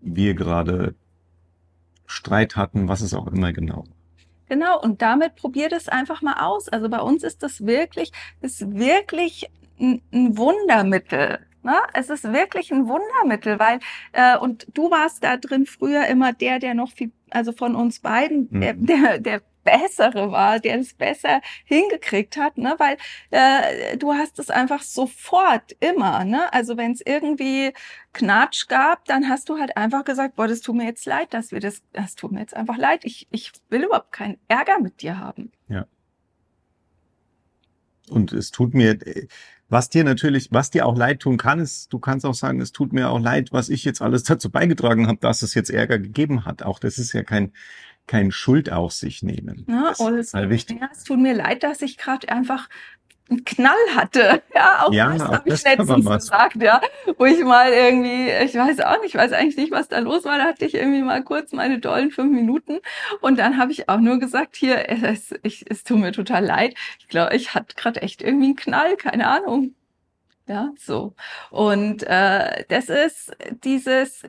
wir 0.00 0.34
gerade 0.34 0.94
Streit 2.06 2.54
hatten, 2.54 2.86
was 2.86 3.00
es 3.00 3.12
auch 3.12 3.26
immer 3.26 3.52
genau 3.52 3.84
Genau, 4.50 4.80
und 4.80 5.00
damit 5.00 5.36
probiert 5.36 5.72
es 5.72 5.88
einfach 5.88 6.22
mal 6.22 6.44
aus. 6.44 6.68
Also 6.68 6.88
bei 6.88 6.98
uns 6.98 7.22
ist 7.22 7.44
das 7.44 7.66
wirklich, 7.66 8.10
ist 8.40 8.74
wirklich 8.74 9.48
ein, 9.78 10.02
ein 10.12 10.36
Wundermittel. 10.36 11.38
Ne? 11.62 11.76
Es 11.94 12.10
ist 12.10 12.24
wirklich 12.24 12.72
ein 12.72 12.88
Wundermittel, 12.88 13.60
weil 13.60 13.78
äh, 14.10 14.36
und 14.36 14.66
du 14.74 14.90
warst 14.90 15.22
da 15.22 15.36
drin 15.36 15.66
früher 15.66 16.04
immer 16.08 16.32
der, 16.32 16.58
der 16.58 16.74
noch 16.74 16.90
viel, 16.90 17.12
also 17.30 17.52
von 17.52 17.76
uns 17.76 18.00
beiden, 18.00 18.48
mhm. 18.50 18.60
der, 18.60 18.74
der, 18.74 19.18
der 19.20 19.42
bessere 19.64 20.32
war, 20.32 20.60
der 20.60 20.78
es 20.78 20.94
besser 20.94 21.40
hingekriegt 21.64 22.36
hat, 22.36 22.58
ne? 22.58 22.74
Weil 22.78 22.96
äh, 23.30 23.96
du 23.96 24.14
hast 24.14 24.38
es 24.38 24.50
einfach 24.50 24.82
sofort 24.82 25.76
immer, 25.80 26.24
ne? 26.24 26.52
Also 26.52 26.76
wenn 26.76 26.92
es 26.92 27.00
irgendwie 27.04 27.72
Knatsch 28.12 28.68
gab, 28.68 29.04
dann 29.04 29.28
hast 29.28 29.48
du 29.48 29.58
halt 29.58 29.76
einfach 29.76 30.04
gesagt, 30.04 30.36
boah, 30.36 30.48
das 30.48 30.60
tut 30.60 30.76
mir 30.76 30.84
jetzt 30.84 31.06
leid, 31.06 31.32
dass 31.34 31.52
wir 31.52 31.60
das, 31.60 31.82
das 31.92 32.14
tut 32.14 32.32
mir 32.32 32.40
jetzt 32.40 32.56
einfach 32.56 32.76
leid. 32.76 33.04
Ich, 33.04 33.28
ich 33.30 33.52
will 33.68 33.84
überhaupt 33.84 34.12
keinen 34.12 34.38
Ärger 34.48 34.80
mit 34.80 35.02
dir 35.02 35.18
haben. 35.18 35.52
Ja. 35.68 35.86
Und 38.08 38.32
es 38.32 38.50
tut 38.50 38.74
mir, 38.74 38.98
was 39.68 39.88
dir 39.88 40.02
natürlich, 40.02 40.48
was 40.50 40.70
dir 40.70 40.84
auch 40.84 40.96
leid 40.96 41.20
tun 41.20 41.36
kann, 41.36 41.60
ist, 41.60 41.92
du 41.92 42.00
kannst 42.00 42.26
auch 42.26 42.34
sagen, 42.34 42.60
es 42.60 42.72
tut 42.72 42.92
mir 42.92 43.08
auch 43.08 43.20
leid, 43.20 43.52
was 43.52 43.68
ich 43.68 43.84
jetzt 43.84 44.02
alles 44.02 44.24
dazu 44.24 44.50
beigetragen 44.50 45.06
habe, 45.06 45.20
dass 45.20 45.42
es 45.42 45.54
jetzt 45.54 45.70
Ärger 45.70 46.00
gegeben 46.00 46.44
hat. 46.44 46.64
Auch 46.64 46.80
das 46.80 46.98
ist 46.98 47.12
ja 47.12 47.22
kein, 47.22 47.52
kein 48.06 48.32
Schuld 48.32 48.72
auf 48.72 48.92
sich 48.92 49.22
nehmen. 49.22 49.64
Ja, 49.68 49.90
das 49.90 50.00
ist 50.00 50.34
halt 50.34 50.50
wichtig. 50.50 50.80
Ja, 50.80 50.88
es 50.92 51.04
tut 51.04 51.18
mir 51.18 51.34
leid, 51.34 51.62
dass 51.62 51.80
ich 51.82 51.96
gerade 51.96 52.28
einfach 52.28 52.68
einen 53.30 53.44
Knall 53.44 53.94
hatte. 53.94 54.42
Ja, 54.54 54.84
auch 54.84 54.92
ja, 54.92 55.12
das 55.12 55.22
habe 55.22 55.48
ich 55.48 55.62
letztens 55.62 56.06
gesagt, 56.06 56.56
ja. 56.56 56.80
Wo 57.16 57.24
ich 57.24 57.42
mal 57.42 57.72
irgendwie, 57.72 58.28
ich 58.44 58.54
weiß 58.54 58.80
auch 58.80 59.00
nicht, 59.00 59.14
ich 59.14 59.14
weiß 59.14 59.32
eigentlich 59.32 59.56
nicht, 59.56 59.70
was 59.70 59.88
da 59.88 60.00
los 60.00 60.24
war. 60.24 60.38
Da 60.38 60.44
hatte 60.44 60.66
ich 60.66 60.74
irgendwie 60.74 61.02
mal 61.02 61.22
kurz 61.22 61.52
meine 61.52 61.78
dollen 61.78 62.10
fünf 62.10 62.32
Minuten. 62.32 62.80
Und 63.20 63.38
dann 63.38 63.56
habe 63.56 63.72
ich 63.72 63.88
auch 63.88 64.00
nur 64.00 64.18
gesagt, 64.18 64.56
hier, 64.56 64.88
es, 64.90 65.32
ich, 65.42 65.64
es 65.70 65.84
tut 65.84 65.98
mir 65.98 66.12
total 66.12 66.44
leid. 66.44 66.74
Ich 66.98 67.08
glaube, 67.08 67.34
ich 67.36 67.54
hatte 67.54 67.74
gerade 67.76 68.02
echt 68.02 68.22
irgendwie 68.22 68.46
einen 68.46 68.56
Knall, 68.56 68.96
keine 68.96 69.28
Ahnung. 69.28 69.74
Ja, 70.46 70.72
so. 70.76 71.14
Und 71.50 72.02
äh, 72.02 72.64
das 72.68 72.88
ist 72.88 73.30
dieses, 73.62 74.24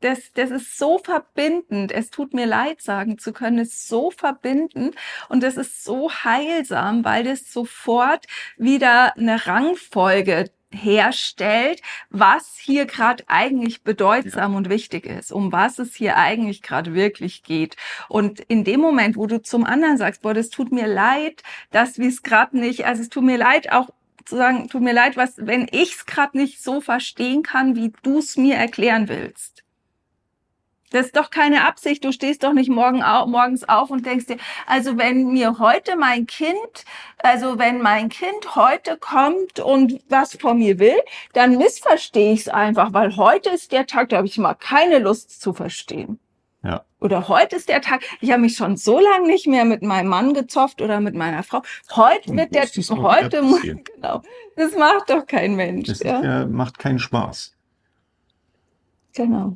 das, 0.00 0.32
das 0.32 0.50
ist 0.50 0.78
so 0.78 0.98
verbindend. 0.98 1.92
Es 1.92 2.10
tut 2.10 2.34
mir 2.34 2.46
leid, 2.46 2.82
sagen 2.82 3.18
zu 3.18 3.32
können, 3.32 3.58
ist 3.58 3.88
so 3.88 4.10
verbindend 4.10 4.94
und 5.28 5.42
das 5.42 5.56
ist 5.56 5.84
so 5.84 6.10
heilsam, 6.10 7.04
weil 7.04 7.24
das 7.24 7.52
sofort 7.52 8.26
wieder 8.56 9.16
eine 9.16 9.46
Rangfolge 9.46 10.50
herstellt, 10.72 11.82
was 12.10 12.56
hier 12.56 12.86
gerade 12.86 13.24
eigentlich 13.26 13.82
bedeutsam 13.82 14.52
ja. 14.52 14.58
und 14.58 14.70
wichtig 14.70 15.06
ist, 15.06 15.32
um 15.32 15.52
was 15.52 15.78
es 15.78 15.94
hier 15.94 16.16
eigentlich 16.16 16.62
gerade 16.62 16.94
wirklich 16.94 17.42
geht. 17.42 17.76
Und 18.08 18.40
in 18.40 18.64
dem 18.64 18.80
Moment, 18.80 19.16
wo 19.16 19.26
du 19.26 19.42
zum 19.42 19.64
anderen 19.64 19.96
sagst, 19.96 20.22
boah, 20.22 20.34
das 20.34 20.50
tut 20.50 20.70
mir 20.72 20.86
leid, 20.86 21.42
dass 21.70 21.98
wir 21.98 22.08
es 22.08 22.22
gerade 22.22 22.58
nicht, 22.58 22.86
also 22.86 23.02
es 23.02 23.08
tut 23.08 23.24
mir 23.24 23.38
leid 23.38 23.72
auch 23.72 23.90
zu 24.24 24.36
sagen, 24.36 24.68
tut 24.68 24.82
mir 24.82 24.92
leid, 24.92 25.16
was, 25.16 25.34
wenn 25.38 25.66
ich 25.72 25.94
es 25.94 26.06
gerade 26.06 26.36
nicht 26.38 26.62
so 26.62 26.80
verstehen 26.80 27.42
kann, 27.42 27.74
wie 27.74 27.92
du 28.02 28.18
es 28.18 28.36
mir 28.36 28.56
erklären 28.56 29.08
willst. 29.08 29.64
Das 30.90 31.06
ist 31.06 31.16
doch 31.16 31.30
keine 31.30 31.66
Absicht. 31.66 32.04
Du 32.04 32.12
stehst 32.12 32.42
doch 32.42 32.52
nicht 32.52 32.68
morgen 32.68 33.02
au 33.02 33.26
morgens 33.26 33.68
auf 33.68 33.90
und 33.90 34.04
denkst 34.04 34.26
dir, 34.26 34.36
also 34.66 34.98
wenn 34.98 35.32
mir 35.32 35.58
heute 35.58 35.96
mein 35.96 36.26
Kind, 36.26 36.84
also 37.18 37.58
wenn 37.58 37.80
mein 37.80 38.08
Kind 38.08 38.56
heute 38.56 38.96
kommt 38.96 39.60
und 39.60 40.00
was 40.08 40.34
von 40.34 40.58
mir 40.58 40.78
will, 40.78 41.00
dann 41.32 41.56
missverstehe 41.56 42.32
ich 42.32 42.40
es 42.40 42.48
einfach, 42.48 42.92
weil 42.92 43.16
heute 43.16 43.50
ist 43.50 43.72
der 43.72 43.86
Tag, 43.86 44.08
da 44.08 44.18
habe 44.18 44.26
ich 44.26 44.36
mal 44.38 44.54
keine 44.54 44.98
Lust 44.98 45.40
zu 45.40 45.52
verstehen. 45.52 46.18
Ja. 46.62 46.84
Oder 47.00 47.28
heute 47.28 47.56
ist 47.56 47.68
der 47.68 47.80
Tag, 47.80 48.02
ich 48.20 48.30
habe 48.30 48.42
mich 48.42 48.56
schon 48.56 48.76
so 48.76 48.98
lange 48.98 49.26
nicht 49.26 49.46
mehr 49.46 49.64
mit 49.64 49.82
meinem 49.82 50.08
Mann 50.08 50.34
gezofft 50.34 50.82
oder 50.82 51.00
mit 51.00 51.14
meiner 51.14 51.42
Frau. 51.42 51.62
Heute 51.94 52.36
wird 52.36 52.54
der, 52.54 52.66
heute 53.02 53.42
muss, 53.42 53.62
genau. 53.94 54.22
Das 54.56 54.76
macht 54.76 55.08
doch 55.08 55.24
kein 55.26 55.54
Mensch. 55.54 55.88
Das 55.88 56.00
ja. 56.00 56.22
ja 56.22 56.46
macht 56.46 56.78
keinen 56.78 56.98
Spaß. 56.98 57.56
Genau. 59.14 59.54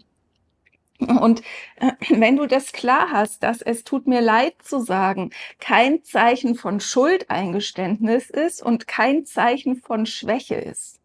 Und 1.01 1.43
äh, 1.77 1.93
wenn 2.11 2.37
du 2.37 2.47
das 2.47 2.73
klar 2.73 3.09
hast, 3.11 3.43
dass 3.43 3.61
es 3.61 3.85
tut 3.85 4.07
mir 4.07 4.21
leid 4.21 4.55
zu 4.63 4.81
sagen, 4.81 5.31
kein 5.59 6.05
Zeichen 6.05 6.55
von 6.55 6.81
Schuldeingeständnis 6.81 8.31
ist 8.31 8.63
und 8.63 8.87
kein 8.87 9.27
Zeichen 9.27 9.77
von 9.77 10.07
Schwäche 10.07 10.55
ist, 10.55 11.01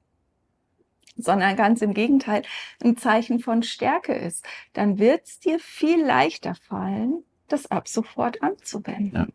sondern 1.18 1.56
ganz 1.56 1.82
im 1.82 1.94
Gegenteil 1.94 2.44
ein 2.84 2.98
Zeichen 2.98 3.40
von 3.40 3.64
Stärke 3.64 4.14
ist, 4.14 4.46
dann 4.74 5.00
wird 5.00 5.26
es 5.26 5.40
dir 5.40 5.60
viel 5.60 6.04
leichter 6.04 6.56
fallen, 6.56 7.24
das 7.48 7.72
ab 7.72 7.88
sofort 7.88 8.44
anzuwenden. 8.44 9.16
Ja. 9.16 9.28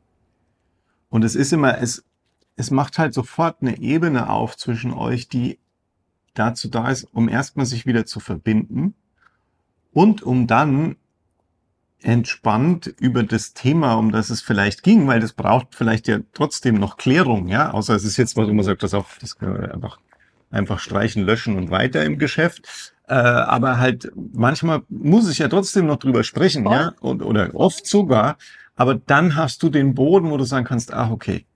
Und 1.10 1.24
es 1.24 1.34
ist 1.34 1.52
immer, 1.52 1.78
es, 1.78 2.04
es 2.56 2.70
macht 2.70 2.98
halt 2.98 3.12
sofort 3.12 3.56
eine 3.60 3.78
Ebene 3.78 4.30
auf 4.30 4.56
zwischen 4.56 4.92
euch, 4.92 5.28
die 5.28 5.58
dazu 6.32 6.68
da 6.68 6.90
ist, 6.90 7.04
um 7.12 7.28
erstmal 7.28 7.66
sich 7.66 7.86
wieder 7.86 8.06
zu 8.06 8.20
verbinden 8.20 8.94
und 9.94 10.22
um 10.22 10.46
dann 10.46 10.96
entspannt 12.02 12.94
über 12.98 13.22
das 13.22 13.54
Thema, 13.54 13.94
um 13.94 14.12
das 14.12 14.28
es 14.28 14.42
vielleicht 14.42 14.82
ging, 14.82 15.06
weil 15.06 15.20
das 15.20 15.32
braucht 15.32 15.74
vielleicht 15.74 16.06
ja 16.06 16.18
trotzdem 16.34 16.74
noch 16.74 16.98
Klärung, 16.98 17.48
ja, 17.48 17.70
außer 17.70 17.94
es 17.94 18.04
ist 18.04 18.18
jetzt 18.18 18.36
was, 18.36 18.46
wo 18.46 18.52
man 18.52 18.64
sagt, 18.64 18.82
das 18.82 18.92
auch, 18.92 19.06
das 19.20 19.38
können 19.38 19.58
wir 19.58 19.72
einfach, 19.72 19.98
einfach 20.50 20.80
streichen, 20.80 21.24
löschen 21.24 21.56
und 21.56 21.70
weiter 21.70 22.04
im 22.04 22.18
Geschäft. 22.18 22.92
Äh, 23.06 23.14
aber 23.14 23.78
halt, 23.78 24.12
manchmal 24.14 24.82
muss 24.88 25.30
ich 25.30 25.38
ja 25.38 25.48
trotzdem 25.48 25.86
noch 25.86 25.96
drüber 25.96 26.24
sprechen, 26.24 26.66
ja, 26.66 26.92
und, 27.00 27.22
oder 27.22 27.54
oft 27.54 27.86
sogar. 27.86 28.36
Aber 28.76 28.94
dann 28.94 29.36
hast 29.36 29.62
du 29.62 29.70
den 29.70 29.94
Boden, 29.94 30.30
wo 30.30 30.36
du 30.36 30.44
sagen 30.44 30.66
kannst, 30.66 30.92
ach, 30.92 31.10
okay, 31.10 31.46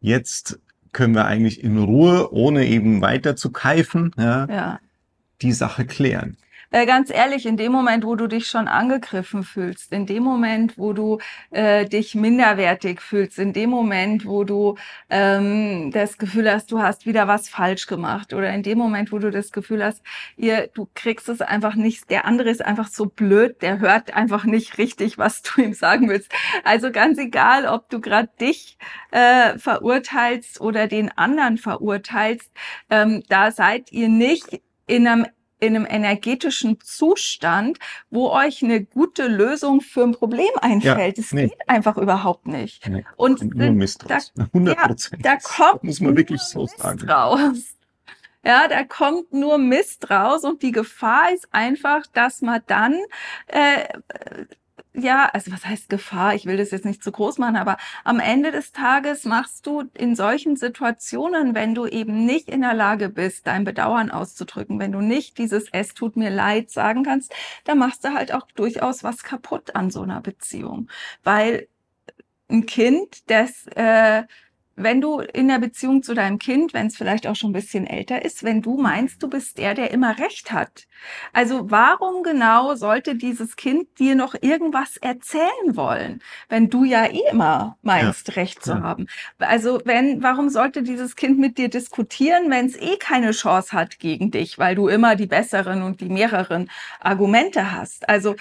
jetzt 0.00 0.58
können 0.92 1.14
wir 1.14 1.24
eigentlich 1.24 1.62
in 1.62 1.78
Ruhe, 1.78 2.32
ohne 2.32 2.66
eben 2.66 3.00
weiter 3.00 3.36
zu 3.36 3.50
keifen, 3.50 4.12
ja, 4.18 4.46
ja. 4.46 4.80
die 5.40 5.52
Sache 5.52 5.86
klären. 5.86 6.36
Äh, 6.72 6.86
ganz 6.86 7.10
ehrlich, 7.10 7.44
in 7.44 7.58
dem 7.58 7.70
Moment, 7.70 8.02
wo 8.02 8.16
du 8.16 8.26
dich 8.26 8.46
schon 8.46 8.66
angegriffen 8.66 9.42
fühlst, 9.42 9.92
in 9.92 10.06
dem 10.06 10.22
Moment, 10.22 10.78
wo 10.78 10.94
du 10.94 11.18
äh, 11.50 11.84
dich 11.84 12.14
minderwertig 12.14 13.02
fühlst, 13.02 13.38
in 13.38 13.52
dem 13.52 13.68
Moment, 13.68 14.24
wo 14.24 14.44
du 14.44 14.76
ähm, 15.10 15.90
das 15.92 16.16
Gefühl 16.16 16.50
hast, 16.50 16.72
du 16.72 16.80
hast 16.80 17.04
wieder 17.04 17.28
was 17.28 17.50
falsch 17.50 17.86
gemacht 17.86 18.32
oder 18.32 18.50
in 18.54 18.62
dem 18.62 18.78
Moment, 18.78 19.12
wo 19.12 19.18
du 19.18 19.30
das 19.30 19.52
Gefühl 19.52 19.84
hast, 19.84 20.02
ihr, 20.38 20.68
du 20.72 20.88
kriegst 20.94 21.28
es 21.28 21.42
einfach 21.42 21.74
nicht, 21.74 22.08
der 22.08 22.24
andere 22.24 22.48
ist 22.48 22.64
einfach 22.64 22.88
so 22.88 23.04
blöd, 23.04 23.60
der 23.60 23.80
hört 23.80 24.14
einfach 24.14 24.44
nicht 24.44 24.78
richtig, 24.78 25.18
was 25.18 25.42
du 25.42 25.60
ihm 25.60 25.74
sagen 25.74 26.08
willst. 26.08 26.32
Also 26.64 26.90
ganz 26.90 27.18
egal, 27.18 27.66
ob 27.66 27.90
du 27.90 28.00
gerade 28.00 28.30
dich 28.40 28.78
äh, 29.10 29.58
verurteilst 29.58 30.58
oder 30.58 30.86
den 30.86 31.10
anderen 31.18 31.58
verurteilst, 31.58 32.50
ähm, 32.88 33.22
da 33.28 33.50
seid 33.50 33.92
ihr 33.92 34.08
nicht 34.08 34.62
in 34.86 35.06
einem 35.06 35.26
in 35.62 35.76
einem 35.76 35.86
energetischen 35.88 36.80
Zustand, 36.80 37.78
wo 38.10 38.30
euch 38.30 38.64
eine 38.64 38.84
gute 38.84 39.28
Lösung 39.28 39.80
für 39.80 40.02
ein 40.02 40.12
Problem 40.12 40.50
einfällt. 40.60 41.18
Es 41.18 41.32
nee. 41.32 41.48
geht 41.48 41.68
einfach 41.68 41.96
überhaupt 41.96 42.48
nicht. 42.48 42.88
Nee. 42.88 43.04
Und 43.16 43.54
nur 43.54 43.70
Mist 43.70 44.04
da, 44.08 44.18
100 44.36 44.76
Prozent. 44.86 45.24
Ja, 45.24 45.36
da 45.36 45.40
kommt 45.40 45.84
muss 45.84 46.00
man 46.00 46.16
wirklich 46.16 46.40
so 46.40 46.66
sagen. 46.66 47.08
Raus. 47.08 47.76
Ja, 48.44 48.66
da 48.66 48.82
kommt 48.82 49.32
nur 49.32 49.56
Mist 49.58 50.10
raus 50.10 50.42
und 50.42 50.62
die 50.62 50.72
Gefahr 50.72 51.32
ist 51.32 51.46
einfach, 51.52 52.08
dass 52.12 52.42
man 52.42 52.60
dann 52.66 52.98
äh, 53.46 53.84
ja, 54.94 55.26
also 55.32 55.50
was 55.52 55.64
heißt 55.64 55.88
Gefahr? 55.88 56.34
Ich 56.34 56.44
will 56.44 56.58
das 56.58 56.70
jetzt 56.70 56.84
nicht 56.84 57.02
zu 57.02 57.12
groß 57.12 57.38
machen, 57.38 57.56
aber 57.56 57.78
am 58.04 58.20
Ende 58.20 58.52
des 58.52 58.72
Tages 58.72 59.24
machst 59.24 59.66
du 59.66 59.84
in 59.94 60.14
solchen 60.14 60.56
Situationen, 60.56 61.54
wenn 61.54 61.74
du 61.74 61.86
eben 61.86 62.26
nicht 62.26 62.48
in 62.50 62.60
der 62.60 62.74
Lage 62.74 63.08
bist, 63.08 63.46
dein 63.46 63.64
Bedauern 63.64 64.10
auszudrücken, 64.10 64.78
wenn 64.78 64.92
du 64.92 65.00
nicht 65.00 65.38
dieses 65.38 65.68
Es 65.72 65.94
tut 65.94 66.16
mir 66.16 66.28
leid 66.30 66.70
sagen 66.70 67.04
kannst, 67.04 67.34
dann 67.64 67.78
machst 67.78 68.04
du 68.04 68.12
halt 68.12 68.34
auch 68.34 68.46
durchaus 68.54 69.02
was 69.02 69.22
kaputt 69.22 69.74
an 69.74 69.90
so 69.90 70.02
einer 70.02 70.20
Beziehung. 70.20 70.90
Weil 71.22 71.68
ein 72.50 72.66
Kind, 72.66 73.30
das 73.30 73.66
äh, 73.68 74.24
wenn 74.76 75.00
du 75.00 75.20
in 75.20 75.48
der 75.48 75.58
Beziehung 75.58 76.02
zu 76.02 76.14
deinem 76.14 76.38
Kind, 76.38 76.72
wenn 76.72 76.86
es 76.86 76.96
vielleicht 76.96 77.26
auch 77.26 77.36
schon 77.36 77.50
ein 77.50 77.54
bisschen 77.54 77.86
älter 77.86 78.24
ist, 78.24 78.42
wenn 78.42 78.62
du 78.62 78.76
meinst, 78.76 79.22
du 79.22 79.28
bist 79.28 79.58
der, 79.58 79.74
der 79.74 79.90
immer 79.90 80.18
recht 80.18 80.52
hat. 80.52 80.86
Also 81.32 81.70
warum 81.70 82.22
genau 82.22 82.74
sollte 82.74 83.14
dieses 83.14 83.56
Kind 83.56 83.98
dir 83.98 84.14
noch 84.14 84.34
irgendwas 84.40 84.96
erzählen 84.96 85.74
wollen, 85.74 86.22
wenn 86.48 86.70
du 86.70 86.84
ja 86.84 87.06
eh 87.06 87.30
immer 87.30 87.76
meinst, 87.82 88.28
ja, 88.28 88.34
recht 88.34 88.62
zu 88.64 88.82
haben? 88.82 89.06
Also 89.38 89.80
wenn, 89.84 90.22
warum 90.22 90.48
sollte 90.48 90.82
dieses 90.82 91.16
Kind 91.16 91.38
mit 91.38 91.58
dir 91.58 91.68
diskutieren, 91.68 92.50
wenn 92.50 92.66
es 92.66 92.76
eh 92.76 92.96
keine 92.96 93.32
Chance 93.32 93.72
hat 93.72 93.98
gegen 93.98 94.30
dich, 94.30 94.58
weil 94.58 94.74
du 94.74 94.88
immer 94.88 95.16
die 95.16 95.26
besseren 95.26 95.82
und 95.82 96.00
die 96.00 96.08
mehreren 96.08 96.70
Argumente 97.00 97.72
hast? 97.72 98.08
Also 98.08 98.36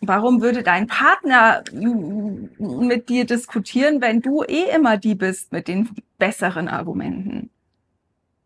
warum 0.00 0.40
würde 0.40 0.62
dein 0.62 0.86
Partner 0.86 1.62
hm, 1.70 2.50
mit 2.58 3.08
dir 3.08 3.24
diskutieren, 3.26 4.00
wenn 4.00 4.20
du 4.22 4.42
eh 4.42 4.74
immer 4.74 4.96
die 4.96 5.14
bist 5.14 5.52
mit 5.52 5.68
den 5.68 5.90
besseren 6.18 6.68
Argumenten? 6.68 7.50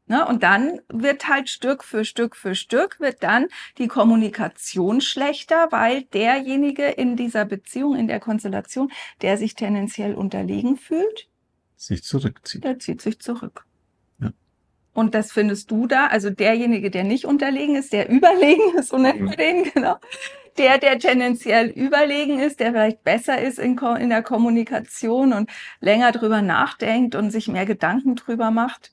Ne? 0.06 0.26
Und 0.26 0.42
dann 0.42 0.80
wird 0.88 1.28
halt 1.28 1.48
Stück 1.48 1.82
für 1.82 2.04
Stück 2.04 2.36
für 2.36 2.54
Stück 2.54 3.00
wird 3.00 3.22
dann 3.22 3.46
die 3.78 3.88
Kommunikation 3.88 5.00
schlechter, 5.00 5.68
weil 5.70 6.02
derjenige 6.02 6.86
in 6.86 7.16
dieser 7.16 7.46
Beziehung, 7.46 7.96
in 7.96 8.06
der 8.06 8.20
Konstellation, 8.20 8.92
der 9.22 9.38
sich 9.38 9.54
tendenziell 9.54 10.14
unterlegen 10.14 10.76
fühlt, 10.76 11.28
sich 11.76 12.02
zurückzieht. 12.02 12.64
der 12.64 12.78
zieht 12.78 13.00
sich 13.00 13.18
zurück. 13.18 13.64
Ja. 14.20 14.32
Und 14.92 15.14
das 15.14 15.32
findest 15.32 15.70
du 15.70 15.86
da, 15.86 16.08
also 16.08 16.28
derjenige, 16.28 16.90
der 16.90 17.04
nicht 17.04 17.24
unterlegen 17.24 17.76
ist, 17.76 17.94
der 17.94 18.10
überlegen 18.10 18.76
ist, 18.76 18.90
so 18.90 18.98
nennt 18.98 19.22
man 19.22 19.36
den, 19.36 19.64
genau. 19.72 19.96
Der, 20.56 20.78
der 20.78 20.98
tendenziell 20.98 21.68
überlegen 21.68 22.38
ist, 22.38 22.60
der 22.60 22.72
vielleicht 22.72 23.02
besser 23.02 23.40
ist 23.40 23.58
in, 23.58 23.76
in 23.78 24.08
der 24.08 24.22
Kommunikation 24.22 25.32
und 25.32 25.50
länger 25.80 26.12
drüber 26.12 26.42
nachdenkt 26.42 27.14
und 27.14 27.30
sich 27.30 27.48
mehr 27.48 27.66
Gedanken 27.66 28.14
drüber 28.14 28.50
macht, 28.50 28.92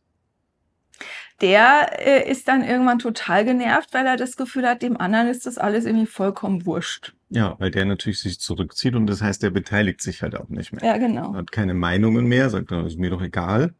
der 1.42 2.00
äh, 2.00 2.30
ist 2.30 2.48
dann 2.48 2.64
irgendwann 2.64 3.00
total 3.00 3.44
genervt, 3.46 3.94
weil 3.94 4.06
er 4.06 4.16
das 4.16 4.38
Gefühl 4.38 4.68
hat, 4.68 4.82
dem 4.82 4.98
anderen 4.98 5.28
ist 5.28 5.46
das 5.46 5.58
alles 5.58 5.86
irgendwie 5.86 6.06
vollkommen 6.06 6.66
wurscht. 6.66 7.14
Ja, 7.30 7.56
weil 7.60 7.72
der 7.72 7.86
natürlich 7.86 8.20
sich 8.20 8.40
zurückzieht 8.40 8.96
und 8.96 9.08
das 9.08 9.22
heißt, 9.22 9.42
der 9.42 9.50
beteiligt 9.50 10.02
sich 10.02 10.22
halt 10.22 10.36
auch 10.36 10.50
nicht 10.50 10.74
mehr. 10.74 10.84
Ja, 10.86 10.98
genau. 10.98 11.34
Hat 11.34 11.52
keine 11.52 11.74
Meinungen 11.74 12.26
mehr, 12.26 12.50
sagt, 12.50 12.72
das 12.72 12.94
ist 12.94 13.00
mir 13.00 13.10
doch 13.10 13.22
egal. 13.22 13.74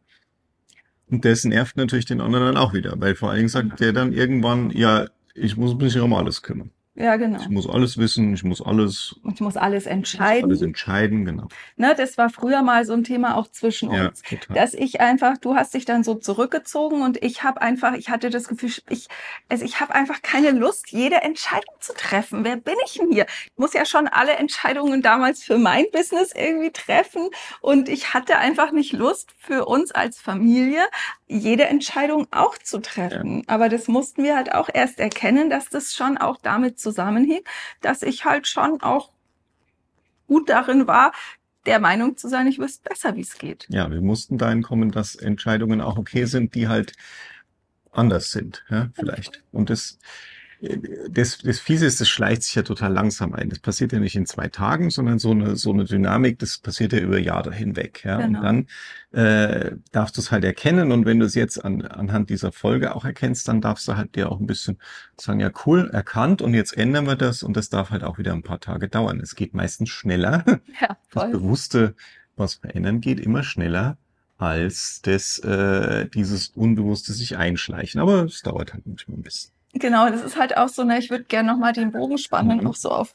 Und 1.10 1.24
das 1.24 1.44
nervt 1.44 1.76
natürlich 1.76 2.06
den 2.06 2.20
anderen 2.20 2.46
dann 2.46 2.56
auch 2.56 2.72
wieder, 2.72 2.94
weil 2.96 3.14
vor 3.14 3.30
allen 3.30 3.38
Dingen 3.38 3.48
sagt 3.48 3.80
der 3.80 3.92
dann 3.92 4.12
irgendwann, 4.12 4.70
ja, 4.70 5.06
ich 5.34 5.56
muss 5.56 5.76
mich 5.76 5.98
um 5.98 6.14
alles 6.14 6.42
kümmern. 6.42 6.70
Ja, 6.94 7.16
genau. 7.16 7.40
Ich 7.40 7.48
muss 7.48 7.66
alles 7.66 7.96
wissen, 7.96 8.34
ich 8.34 8.44
muss 8.44 8.60
alles, 8.60 9.16
ich 9.32 9.40
muss 9.40 9.56
alles 9.56 9.86
alles 9.86 9.86
entscheiden. 9.86 10.62
entscheiden, 10.62 11.24
genau. 11.24 11.48
Ne, 11.76 11.94
das 11.96 12.18
war 12.18 12.28
früher 12.28 12.60
mal 12.60 12.84
so 12.84 12.92
ein 12.92 13.02
Thema 13.02 13.36
auch 13.36 13.48
zwischen 13.48 13.90
Ja, 13.90 14.08
uns. 14.08 14.20
total. 14.20 14.54
dass 14.54 14.74
ich 14.74 15.00
einfach, 15.00 15.38
du 15.38 15.54
hast 15.54 15.72
dich 15.72 15.86
dann 15.86 16.04
so 16.04 16.16
zurückgezogen 16.16 17.00
und 17.00 17.22
ich 17.22 17.42
habe 17.44 17.62
einfach, 17.62 17.94
ich 17.94 18.10
hatte 18.10 18.28
das 18.28 18.46
Gefühl, 18.46 18.70
ich, 18.90 19.08
also 19.48 19.64
ich 19.64 19.80
habe 19.80 19.94
einfach 19.94 20.20
keine 20.20 20.50
Lust, 20.50 20.90
jede 20.90 21.22
Entscheidung 21.22 21.74
zu 21.80 21.94
treffen. 21.94 22.44
Wer 22.44 22.56
bin 22.56 22.74
ich 22.84 22.94
denn 22.98 23.10
hier? 23.10 23.24
Ich 23.46 23.52
muss 23.56 23.72
ja 23.72 23.86
schon 23.86 24.06
alle 24.06 24.32
Entscheidungen 24.32 25.00
damals 25.00 25.42
für 25.42 25.56
mein 25.56 25.86
Business 25.92 26.32
irgendwie 26.34 26.72
treffen 26.72 27.30
und 27.62 27.88
ich 27.88 28.12
hatte 28.12 28.36
einfach 28.36 28.70
nicht 28.70 28.92
Lust 28.92 29.30
für 29.38 29.64
uns 29.64 29.92
als 29.92 30.18
Familie 30.20 30.82
jede 31.32 31.64
Entscheidung 31.64 32.26
auch 32.30 32.58
zu 32.58 32.80
treffen. 32.80 33.42
Aber 33.46 33.68
das 33.68 33.88
mussten 33.88 34.22
wir 34.22 34.36
halt 34.36 34.54
auch 34.54 34.68
erst 34.72 35.00
erkennen, 35.00 35.50
dass 35.50 35.68
das 35.68 35.94
schon 35.94 36.18
auch 36.18 36.38
damit 36.42 36.78
zusammenhing, 36.78 37.42
dass 37.80 38.02
ich 38.02 38.24
halt 38.24 38.46
schon 38.46 38.82
auch 38.82 39.10
gut 40.26 40.48
darin 40.48 40.86
war, 40.86 41.12
der 41.66 41.78
Meinung 41.78 42.16
zu 42.16 42.28
sein, 42.28 42.46
ich 42.46 42.58
wüsste 42.58 42.88
besser, 42.88 43.14
wie 43.16 43.20
es 43.20 43.38
geht. 43.38 43.66
Ja, 43.68 43.90
wir 43.90 44.00
mussten 44.00 44.36
dahin 44.36 44.62
kommen, 44.62 44.90
dass 44.90 45.14
Entscheidungen 45.14 45.80
auch 45.80 45.96
okay 45.96 46.24
sind, 46.24 46.54
die 46.54 46.68
halt 46.68 46.92
anders 47.92 48.30
sind, 48.30 48.64
ja, 48.68 48.90
vielleicht. 48.94 49.44
Und 49.52 49.70
das, 49.70 49.98
das, 51.10 51.38
das 51.38 51.58
Fiese 51.58 51.86
ist, 51.86 52.00
das 52.00 52.08
schleicht 52.08 52.44
sich 52.44 52.54
ja 52.54 52.62
total 52.62 52.92
langsam 52.92 53.34
ein. 53.34 53.48
Das 53.48 53.58
passiert 53.58 53.92
ja 53.92 53.98
nicht 53.98 54.14
in 54.14 54.26
zwei 54.26 54.48
Tagen, 54.48 54.90
sondern 54.90 55.18
so 55.18 55.32
eine, 55.32 55.56
so 55.56 55.72
eine 55.72 55.84
Dynamik, 55.84 56.38
das 56.38 56.58
passiert 56.58 56.92
ja 56.92 57.00
über 57.00 57.18
Jahre 57.18 57.52
hinweg, 57.52 58.04
ja. 58.04 58.18
Genau. 58.18 58.38
Und 58.38 58.44
dann 58.44 58.66
äh, 59.10 59.76
darfst 59.90 60.16
du 60.16 60.20
es 60.20 60.30
halt 60.30 60.44
erkennen 60.44 60.92
und 60.92 61.04
wenn 61.04 61.18
du 61.18 61.26
es 61.26 61.34
jetzt 61.34 61.64
an, 61.64 61.82
anhand 61.82 62.30
dieser 62.30 62.52
Folge 62.52 62.94
auch 62.94 63.04
erkennst, 63.04 63.48
dann 63.48 63.60
darfst 63.60 63.88
du 63.88 63.96
halt 63.96 64.14
dir 64.14 64.30
auch 64.30 64.38
ein 64.38 64.46
bisschen 64.46 64.78
sagen, 65.16 65.40
ja 65.40 65.50
cool, 65.66 65.90
erkannt 65.90 66.42
und 66.42 66.54
jetzt 66.54 66.76
ändern 66.76 67.06
wir 67.06 67.16
das 67.16 67.42
und 67.42 67.56
das 67.56 67.68
darf 67.68 67.90
halt 67.90 68.04
auch 68.04 68.18
wieder 68.18 68.32
ein 68.32 68.44
paar 68.44 68.60
Tage 68.60 68.88
dauern. 68.88 69.18
Es 69.18 69.34
geht 69.34 69.54
meistens 69.54 69.90
schneller. 69.90 70.44
Ja, 70.80 70.88
das 70.88 70.96
voll. 71.08 71.30
Bewusste, 71.32 71.94
was 72.36 72.54
verändern 72.54 73.00
geht, 73.00 73.18
immer 73.18 73.42
schneller 73.42 73.98
als 74.38 75.00
das, 75.02 75.38
äh, 75.40 76.08
dieses 76.08 76.48
Unbewusste 76.48 77.12
sich 77.12 77.36
einschleichen. 77.36 78.00
Aber 78.00 78.24
es 78.24 78.42
dauert 78.42 78.74
halt 78.74 78.86
manchmal 78.86 79.18
ein 79.18 79.22
bisschen. 79.22 79.52
Genau, 79.74 80.08
das 80.10 80.22
ist 80.22 80.38
halt 80.38 80.56
auch 80.56 80.68
so, 80.68 80.82
ne, 80.84 80.98
ich 80.98 81.10
würde 81.10 81.24
gerne 81.24 81.50
nochmal 81.52 81.72
den 81.72 81.92
Bogen 81.92 82.18
spannen, 82.18 82.58
Mhm. 82.58 82.66
auch 82.66 82.74
so 82.74 82.90
auf, 82.90 83.14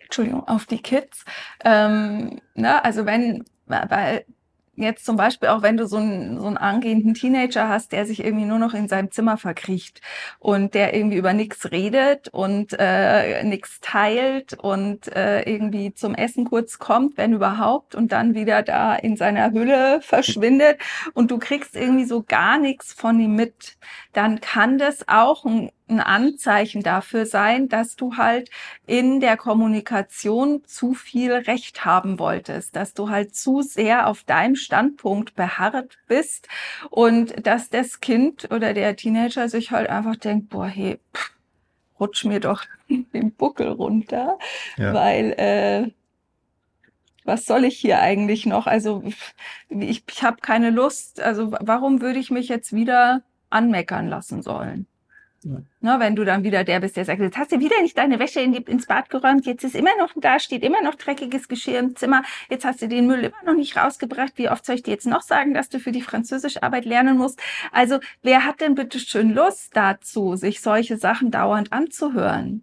Entschuldigung, 0.00 0.46
auf 0.46 0.66
die 0.66 0.80
Kids. 0.80 1.24
Ähm, 1.64 2.40
ne, 2.54 2.84
also 2.84 3.06
wenn, 3.06 3.44
weil 3.66 4.24
jetzt 4.76 5.04
zum 5.04 5.16
Beispiel 5.16 5.48
auch 5.48 5.62
wenn 5.62 5.76
du 5.76 5.86
so 5.86 5.96
einen, 5.96 6.40
so 6.40 6.46
einen 6.46 6.56
angehenden 6.56 7.14
Teenager 7.14 7.68
hast, 7.68 7.92
der 7.92 8.06
sich 8.06 8.24
irgendwie 8.24 8.44
nur 8.44 8.58
noch 8.58 8.74
in 8.74 8.88
seinem 8.88 9.10
Zimmer 9.10 9.36
verkriecht 9.36 10.00
und 10.38 10.74
der 10.74 10.94
irgendwie 10.94 11.16
über 11.16 11.32
nichts 11.32 11.70
redet 11.70 12.28
und 12.28 12.76
äh, 12.78 13.42
nichts 13.44 13.80
teilt 13.80 14.54
und 14.54 15.08
äh, 15.14 15.42
irgendwie 15.42 15.94
zum 15.94 16.14
Essen 16.14 16.44
kurz 16.44 16.78
kommt, 16.78 17.16
wenn 17.16 17.32
überhaupt, 17.32 17.94
und 17.94 18.12
dann 18.12 18.34
wieder 18.34 18.62
da 18.62 18.94
in 18.94 19.16
seiner 19.16 19.52
Hülle 19.52 20.00
verschwindet 20.02 20.78
und 21.14 21.30
du 21.30 21.38
kriegst 21.38 21.76
irgendwie 21.76 22.04
so 22.04 22.22
gar 22.22 22.58
nichts 22.58 22.92
von 22.92 23.18
ihm 23.20 23.34
mit, 23.34 23.76
dann 24.12 24.40
kann 24.40 24.78
das 24.78 25.08
auch 25.08 25.44
ein, 25.44 25.70
ein 25.88 26.00
Anzeichen 26.00 26.82
dafür 26.82 27.26
sein, 27.26 27.68
dass 27.68 27.94
du 27.96 28.16
halt 28.16 28.50
in 28.86 29.20
der 29.20 29.36
Kommunikation 29.36 30.64
zu 30.64 30.94
viel 30.94 31.32
Recht 31.32 31.84
haben 31.84 32.18
wolltest, 32.18 32.74
dass 32.74 32.92
du 32.94 33.08
halt 33.08 33.34
zu 33.36 33.62
sehr 33.62 34.08
auf 34.08 34.24
deinem 34.24 34.56
Standpunkt 34.56 35.36
beharrt 35.36 35.98
bist 36.08 36.48
und 36.90 37.46
dass 37.46 37.70
das 37.70 38.00
Kind 38.00 38.50
oder 38.50 38.74
der 38.74 38.96
Teenager 38.96 39.48
sich 39.48 39.70
halt 39.70 39.88
einfach 39.88 40.16
denkt, 40.16 40.48
boah, 40.48 40.66
hey, 40.66 40.98
pff, 41.14 41.32
rutsch 42.00 42.24
mir 42.24 42.40
doch 42.40 42.64
den 42.88 43.32
Buckel 43.32 43.68
runter, 43.68 44.38
Ja. 44.76 44.92
weil 44.92 45.32
äh, 45.38 45.90
was 47.24 47.44
soll 47.44 47.64
ich 47.64 47.78
hier 47.78 48.00
eigentlich 48.00 48.46
noch? 48.46 48.66
Also 48.66 49.02
ich, 49.68 50.04
ich 50.08 50.22
habe 50.22 50.36
keine 50.40 50.70
Lust. 50.70 51.20
Also 51.20 51.52
warum 51.60 52.00
würde 52.00 52.18
ich 52.20 52.30
mich 52.30 52.48
jetzt 52.48 52.72
wieder 52.72 53.22
anmeckern 53.50 54.08
lassen 54.08 54.42
sollen? 54.42 54.86
Ja. 55.42 55.58
Na, 55.80 56.00
wenn 56.00 56.16
du 56.16 56.24
dann 56.24 56.42
wieder 56.42 56.64
der 56.64 56.80
bist, 56.80 56.96
der 56.96 57.04
sagt, 57.04 57.20
jetzt 57.20 57.36
hast 57.36 57.52
du 57.52 57.60
wieder 57.60 57.80
nicht 57.80 57.96
deine 57.96 58.18
Wäsche 58.18 58.40
in 58.40 58.52
die, 58.52 58.62
ins 58.62 58.86
Bad 58.86 59.10
geräumt, 59.10 59.46
jetzt 59.46 59.64
ist 59.64 59.74
immer 59.74 59.96
noch 59.98 60.12
da, 60.16 60.38
steht 60.40 60.62
immer 60.62 60.82
noch 60.82 60.94
dreckiges 60.94 61.48
Geschirr 61.48 61.78
im 61.78 61.94
Zimmer, 61.94 62.22
jetzt 62.50 62.64
hast 62.64 62.82
du 62.82 62.88
den 62.88 63.06
Müll 63.06 63.20
immer 63.20 63.42
noch 63.44 63.54
nicht 63.54 63.76
rausgebracht, 63.76 64.32
wie 64.36 64.48
oft 64.48 64.66
soll 64.66 64.76
ich 64.76 64.82
dir 64.82 64.92
jetzt 64.92 65.06
noch 65.06 65.22
sagen, 65.22 65.54
dass 65.54 65.68
du 65.68 65.78
für 65.78 65.92
die 65.92 66.02
Französischarbeit 66.02 66.84
lernen 66.84 67.16
musst? 67.18 67.40
Also 67.70 68.00
wer 68.22 68.44
hat 68.44 68.60
denn 68.60 68.74
bitte 68.74 68.98
schön 68.98 69.32
Lust 69.32 69.76
dazu, 69.76 70.36
sich 70.36 70.60
solche 70.60 70.96
Sachen 70.96 71.30
dauernd 71.30 71.72
anzuhören? 71.72 72.62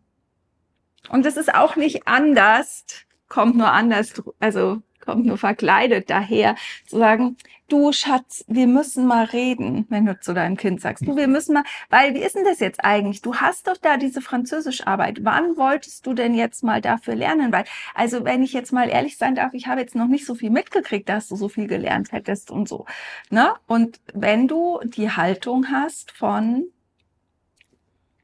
Und 1.10 1.26
es 1.26 1.38
ist 1.38 1.54
auch 1.54 1.76
nicht 1.76 2.08
anders, 2.08 2.86
kommt 3.28 3.56
nur 3.56 3.72
anders, 3.72 4.22
also 4.40 4.82
kommt 5.06 5.26
nur 5.26 5.38
verkleidet 5.38 6.10
daher, 6.10 6.56
zu 6.88 6.98
sagen, 6.98 7.38
du 7.70 7.92
Schatz, 7.92 8.44
wir 8.48 8.68
müssen 8.68 9.08
mal 9.08 9.26
reden, 9.26 9.86
wenn 9.90 10.06
du 10.06 10.20
zu 10.20 10.34
deinem 10.34 10.58
Kind 10.58 10.82
sagst, 10.82 11.08
du, 11.08 11.16
wir 11.16 11.28
müssen 11.28 11.54
mal, 11.54 11.64
weil 11.90 12.14
wie 12.14 12.20
ist 12.20 12.36
denn 12.36 12.46
das 12.46 12.60
jetzt 12.60 12.84
eigentlich? 12.84 13.22
Du 13.22 13.36
hast 13.36 13.68
doch 13.68 13.78
da 13.78 13.98
diese 13.98 14.22
Französischarbeit. 14.22 15.24
Wann 15.24 15.58
wolltest 15.58 16.06
du 16.06 16.14
denn 16.14 16.36
jetzt 16.36 16.64
mal 16.64 16.82
dafür 16.82 17.16
lernen? 17.16 17.52
Weil, 17.52 17.66
also 17.94 18.26
wenn 18.26 18.44
ich 18.44 18.54
jetzt 18.54 18.74
mal 18.74 18.90
ehrlich 18.90 19.18
sein 19.18 19.36
darf, 19.36 19.54
ich 19.54 19.68
habe 19.68 19.82
jetzt 19.82 19.96
noch 19.96 20.08
nicht 20.08 20.26
so 20.26 20.36
viel 20.36 20.50
mitgekriegt, 20.50 21.10
dass 21.10 21.28
du 21.28 21.36
so 21.36 21.50
viel 21.50 21.68
gelernt 21.68 22.12
hättest 22.12 22.52
und 22.52 22.70
so. 22.70 22.86
Ne? 23.30 23.54
Und 23.66 24.00
wenn 24.14 24.48
du 24.48 24.80
die 24.84 25.10
Haltung 25.10 25.72
hast 25.72 26.12
von, 26.12 26.66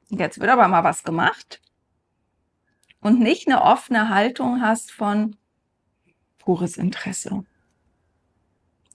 jetzt 0.09 0.39
wird 0.39 0.49
aber 0.49 0.67
mal 0.67 0.83
was 0.83 1.03
gemacht, 1.03 1.61
und 3.01 3.19
nicht 3.19 3.47
eine 3.47 3.61
offene 3.61 4.09
Haltung 4.09 4.61
hast 4.61 4.91
von 4.91 5.35
pures 6.49 6.77
Interesse. 6.77 7.45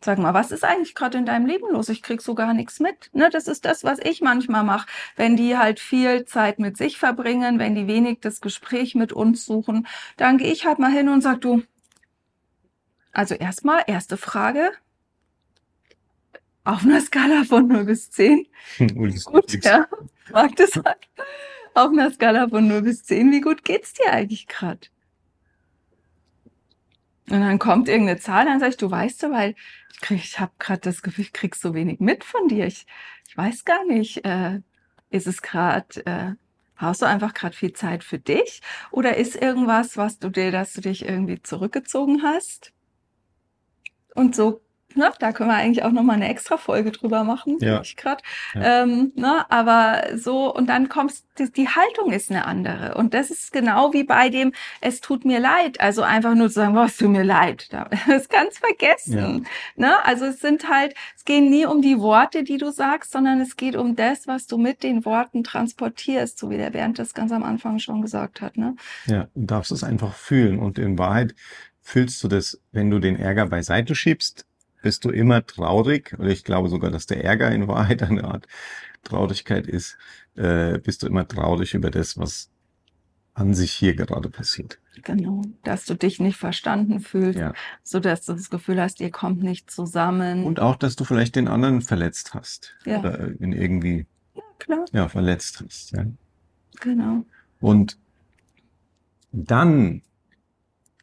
Sag 0.01 0.19
mal, 0.19 0.35
was 0.35 0.51
ist 0.51 0.65
eigentlich 0.65 0.97
gerade 0.97 1.19
in 1.19 1.25
deinem 1.25 1.47
Leben 1.47 1.71
los? 1.71 1.89
Ich 1.89 2.03
krieg 2.03 2.21
so 2.21 2.35
gar 2.35 2.53
nichts 2.53 2.81
mit. 2.81 3.11
Ne, 3.13 3.31
das 3.31 3.47
ist 3.47 3.65
das, 3.65 3.85
was 3.85 4.01
ich 4.03 4.21
manchmal 4.21 4.65
mache, 4.65 4.89
wenn 5.15 5.37
die 5.37 5.57
halt 5.57 5.79
viel 5.79 6.25
Zeit 6.25 6.59
mit 6.59 6.77
sich 6.77 6.99
verbringen, 6.99 7.61
wenn 7.61 7.77
die 7.77 7.87
wenig 7.87 8.19
das 8.21 8.41
Gespräch 8.41 8.97
mit 8.97 9.13
uns 9.13 9.47
suchen, 9.47 9.87
dann 10.17 10.37
gehe 10.37 10.51
ich 10.51 10.67
halt 10.67 10.81
mal 10.81 10.91
hin 10.91 11.09
und 11.09 11.21
sag 11.21 11.43
du. 11.43 11.63
Also 13.13 13.37
erstmal 13.37 13.85
erste 13.87 14.17
Frage 14.17 14.73
auf 16.65 16.83
einer 16.83 17.01
Skala 17.01 17.45
von 17.45 17.69
0 17.69 17.85
bis 17.85 18.11
10. 18.11 18.49
Ulis 18.97 19.27
Gut, 19.27 19.65
ja, 19.65 19.87
mag 20.33 20.57
das 20.57 20.75
halt. 20.75 21.09
Auf 21.75 21.93
einer 21.93 22.11
Skala 22.11 22.49
von 22.49 22.67
0 22.67 22.83
bis 22.83 23.05
10, 23.05 23.31
wie 23.31 23.41
gut 23.41 23.63
geht's 23.63 23.93
dir 23.93 24.13
eigentlich 24.13 24.49
gerade? 24.49 24.89
Und 27.31 27.41
dann 27.41 27.59
kommt 27.59 27.89
irgendeine 27.89 28.21
Zahl, 28.21 28.45
dann 28.45 28.61
sag 28.61 28.71
ich, 28.71 28.77
du 28.77 28.91
weißt 28.91 29.23
du, 29.23 29.31
weil 29.31 29.55
ich 29.93 30.01
krieg, 30.01 30.19
ich 30.23 30.41
habe 30.41 30.53
gerade 30.59 30.81
das 30.81 31.03
Gefühl, 31.03 31.25
ich 31.25 31.33
krieg 31.33 31.55
so 31.55 31.75
wenig 31.75 32.01
mit 32.01 32.23
von 32.25 32.49
dir. 32.49 32.67
Ich, 32.67 32.87
ich 33.29 33.37
weiß 33.37 33.65
gar 33.65 33.85
nicht, 33.87 34.25
äh, 34.25 34.61
ist 35.11 35.27
es 35.27 35.41
gerade, 35.41 36.05
äh, 36.07 36.35
brauchst 36.77 37.03
du 37.03 37.07
einfach 37.07 37.33
gerade 37.33 37.57
viel 37.57 37.73
Zeit 37.73 38.05
für 38.05 38.19
dich? 38.19 38.61
Oder 38.91 39.17
ist 39.17 39.37
irgendwas, 39.37 39.97
was 39.97 40.19
du 40.19 40.29
dir, 40.29 40.51
dass 40.53 40.75
du 40.75 40.83
dich 40.83 41.05
irgendwie 41.05 41.41
zurückgezogen 41.43 42.23
hast? 42.23 42.73
Und 44.15 44.37
so 44.37 44.61
Ne, 44.95 45.11
da 45.19 45.33
können 45.33 45.51
wir 45.51 45.57
eigentlich 45.57 45.83
auch 45.85 45.91
noch 45.93 46.03
mal 46.03 46.15
eine 46.15 46.29
extra 46.29 46.57
Folge 46.57 46.93
drüber 46.93 47.25
machen, 47.25 47.59
Ja. 47.61 47.81
ich 47.83 47.97
grad. 47.97 48.23
Ja. 48.55 48.83
Ähm, 48.83 49.13
ne, 49.17 49.45
aber 49.51 50.05
so 50.17 50.55
und 50.55 50.69
dann 50.69 50.89
kommst 50.89 51.27
die, 51.39 51.51
die 51.51 51.69
Haltung 51.69 52.13
ist 52.13 52.31
eine 52.31 52.47
andere 52.47 52.95
und 52.95 53.13
das 53.13 53.31
ist 53.31 53.53
genau 53.53 53.93
wie 53.93 54.05
bei 54.05 54.29
dem 54.29 54.53
es 54.81 55.01
tut 55.01 55.25
mir 55.25 55.41
leid, 55.41 55.81
also 55.81 56.03
einfach 56.03 56.35
nur 56.35 56.47
zu 56.49 56.55
sagen, 56.55 56.75
was 56.77 56.97
tut 56.97 57.11
mir 57.11 57.25
leid, 57.25 57.73
Da- 57.73 57.91
das 58.07 58.29
kannst 58.29 58.59
vergessen. 58.59 59.47
Ne, 59.77 60.05
also 60.05 60.27
es 60.27 60.41
sind 60.41 60.69
halt 60.71 60.95
es 61.17 61.25
gehen 61.25 61.51
nie 61.51 61.67
um 61.67 61.83
die 61.83 61.99
Worte, 61.99 62.45
die 62.45 62.59
du 62.59 62.71
sagst, 62.71 63.13
sondern 63.13 63.41
es 63.41 63.57
geht 63.57 63.77
um 63.77 63.97
das, 63.97 64.27
was 64.29 64.47
du 64.47 64.59
mit 64.59 64.83
den 64.83 65.05
Worten 65.05 65.43
transportierst, 65.43 66.39
so 66.39 66.51
wie 66.51 66.57
der 66.57 66.71
Bernd 66.71 66.99
das 66.99 67.15
ganz 67.15 67.33
am 67.33 67.43
Anfang 67.43 67.79
schon 67.79 68.03
gesagt 68.03 68.41
hat, 68.41 68.57
ne? 68.57 68.77
Ja, 69.07 69.27
du 69.35 69.47
darfst 69.47 69.73
es 69.73 69.83
einfach 69.83 70.15
fühlen. 70.15 70.59
Und 70.59 70.79
in 70.79 70.99
Wahrheit 70.99 71.35
fühlst 71.83 72.23
du 72.23 72.29
das, 72.29 72.61
wenn 72.73 72.91
du 72.91 72.99
den 72.99 73.19
Ärger 73.19 73.47
beiseite 73.47 73.95
schiebst, 73.95 74.47
bist 74.85 75.05
du 75.05 75.11
immer 75.11 75.45
traurig. 75.45 76.15
Oder 76.19 76.29
ich 76.29 76.45
glaube 76.45 76.69
sogar, 76.69 76.91
dass 76.93 77.07
der 77.07 77.25
Ärger 77.25 77.51
in 77.51 77.67
Wahrheit 77.67 78.03
eine 78.03 78.25
Art 78.25 78.47
Traurigkeit 79.03 79.67
ist. 79.67 79.97
Äh, 80.37 80.79
bist 80.79 81.03
du 81.03 81.07
immer 81.09 81.27
traurig 81.27 81.75
über 81.75 81.91
das, 81.91 82.17
was 82.19 82.51
an 83.35 83.53
sich 83.55 83.73
hier 83.73 83.97
gerade 83.97 84.29
passiert. 84.31 84.79
Genau, 85.03 85.43
dass 85.65 85.87
du 85.87 85.95
dich 85.95 86.21
nicht 86.21 86.37
verstanden 86.37 87.01
fühlst, 87.01 87.39
Ja. 87.39 87.53
so 87.83 87.99
dass 87.99 88.25
du 88.27 88.33
das 88.35 88.49
Gefühl 88.49 88.81
hast, 88.81 89.01
ihr 89.01 89.11
kommt 89.11 89.43
nicht 89.43 89.71
zusammen. 89.71 90.45
Und 90.45 90.61
auch, 90.61 90.77
dass 90.77 90.95
du 90.97 91.05
vielleicht 91.05 91.35
den 91.35 91.49
anderen 91.49 91.83
verletzt 91.83 92.35
hast. 92.35 92.77
Ja. 92.85 93.01
Oder 93.01 93.31
ihn 93.41 93.53
irgendwie, 93.53 94.07
Klar, 94.61 94.85
ja, 94.93 95.09
verletzt 95.09 95.63
hast. 95.65 95.93
Ja. 95.93 96.05
genau. 96.81 97.25
Und 97.61 97.99
dann 99.33 100.03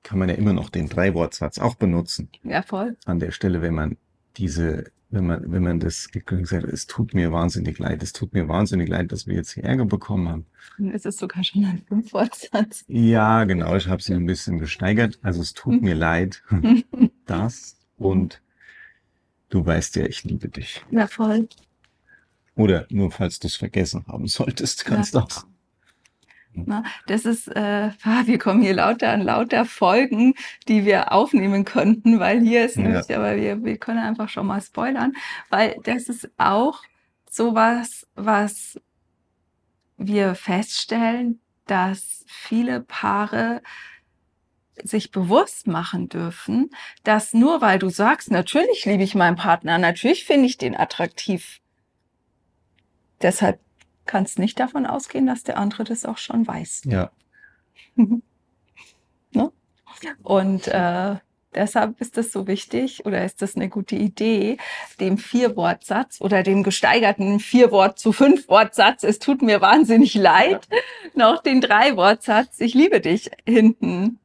kann 0.04 0.20
man 0.20 0.30
ja 0.30 0.36
immer 0.36 0.54
noch 0.54 0.70
den 0.70 0.88
Drei-Wortsatz 0.90 1.60
auch 1.60 1.76
benutzen. 1.76 2.30
Ja, 2.44 2.62
voll. 2.62 2.98
an 3.06 3.20
der 3.20 3.32
Stelle, 3.32 3.62
wenn 3.62 3.76
man 3.76 3.98
diese, 4.38 4.92
wenn 5.10 5.28
man, 5.28 5.52
wenn 5.52 5.62
man 5.64 5.80
das 5.80 6.10
gesagt 6.12 6.64
hat, 6.64 6.72
es 6.72 6.88
tut 6.88 7.14
mir 7.14 7.32
wahnsinnig 7.32 7.78
leid, 7.80 8.02
es 8.02 8.14
tut 8.14 8.34
mir 8.34 8.48
wahnsinnig 8.48 8.88
leid, 8.90 9.12
dass 9.12 9.28
wir 9.28 9.36
jetzt 9.36 9.52
hier 9.52 9.64
Ärger 9.64 9.86
bekommen 9.86 10.30
haben. 10.30 10.46
Dann 10.78 10.92
ist 10.92 11.06
es 11.06 11.18
sogar 11.18 11.44
schon 11.44 11.66
ein 11.66 11.84
Fünfwortsatz. 11.88 12.84
Ja, 12.88 13.44
genau, 13.44 13.76
ich 13.76 13.88
habe 13.88 14.02
sie 14.02 14.14
ein 14.14 14.26
bisschen 14.26 14.58
gesteigert. 14.60 15.20
Also 15.22 15.42
es 15.42 15.54
tut 15.54 15.82
mir 15.82 15.96
leid, 16.08 16.42
das 17.26 17.78
und 17.98 18.42
du 19.50 19.66
weißt 19.66 19.98
ja, 19.98 20.06
ich 20.06 20.24
liebe 20.24 20.48
dich. 20.50 20.84
Ja, 20.92 21.08
voll. 21.08 21.48
Oder 22.56 22.86
nur 22.90 23.12
falls 23.12 23.40
du 23.40 23.48
es 23.48 23.56
vergessen 23.56 24.06
haben 24.08 24.28
solltest, 24.28 24.86
kannst 24.86 25.14
du 25.14 25.20
Ja. 25.20 25.26
auch. 25.26 25.46
Na, 26.54 26.84
das 27.08 27.26
ist, 27.26 27.48
äh, 27.48 27.92
wir 28.26 28.38
kommen 28.38 28.62
hier 28.62 28.74
lauter 28.74 29.10
an 29.12 29.22
lauter 29.22 29.66
Folgen, 29.66 30.34
die 30.68 30.86
wir 30.86 31.12
aufnehmen 31.12 31.66
könnten, 31.66 32.20
weil 32.20 32.42
hier 32.42 32.66
ist 32.66 32.78
Ja. 32.78 32.84
nämlich, 32.84 33.16
aber 33.16 33.36
wir, 33.38 33.64
wir 33.64 33.78
können 33.78 34.00
einfach 34.00 34.30
schon 34.30 34.48
mal 34.48 34.62
spoilern, 34.62 35.14
weil 35.50 35.76
das 35.84 36.10
ist 36.10 36.30
auch 36.38 36.82
sowas, 37.30 38.08
was 38.16 38.80
wir 39.98 40.36
feststellen, 40.36 41.40
dass 41.68 42.26
viele 42.28 42.82
Paare 42.82 43.62
sich 44.84 45.12
bewusst 45.12 45.68
machen 45.68 46.10
dürfen, 46.10 46.70
dass 47.04 47.34
nur 47.34 47.62
weil 47.62 47.78
du 47.78 47.90
sagst, 47.90 48.32
natürlich 48.32 48.86
liebe 48.86 49.04
ich 49.04 49.16
meinen 49.16 49.36
Partner, 49.36 49.78
natürlich 49.78 50.26
finde 50.26 50.48
ich 50.48 50.58
den 50.58 50.76
attraktiv, 50.76 51.60
deshalb 53.22 53.60
kannst 54.12 54.40
nicht 54.40 54.60
davon 54.60 54.86
ausgehen, 54.86 55.26
dass 55.26 55.44
der 55.44 55.58
andere 55.58 55.86
das 55.86 56.04
auch 56.06 56.18
schon 56.18 56.46
weiß. 56.46 56.82
Ja, 56.86 57.10
Und 60.24 60.68
äh, 60.68 61.16
deshalb 61.54 62.00
ist 62.02 62.18
es 62.18 62.32
so 62.32 62.48
wichtig 62.48 63.06
oder 63.06 63.24
ist 63.24 63.42
das 63.42 63.56
eine 63.56 63.70
gute 63.70 63.96
Idee, 63.96 64.58
dem 65.00 65.18
Vierwortsatz 65.18 66.20
oder 66.22 66.44
dem 66.44 66.64
gesteigerten 66.64 67.40
Vierwort 67.40 67.98
zu 68.00 68.12
Fünfwortsatz, 68.12 69.04
es 69.04 69.20
tut 69.20 69.42
mir 69.42 69.62
wahnsinnig 69.62 70.14
leid, 70.16 70.68
noch 71.16 71.42
den 71.42 71.62
Dreiwortsatz, 71.62 72.60
ich 72.60 72.74
liebe 72.74 73.00
dich 73.02 73.32
hinten 73.48 74.20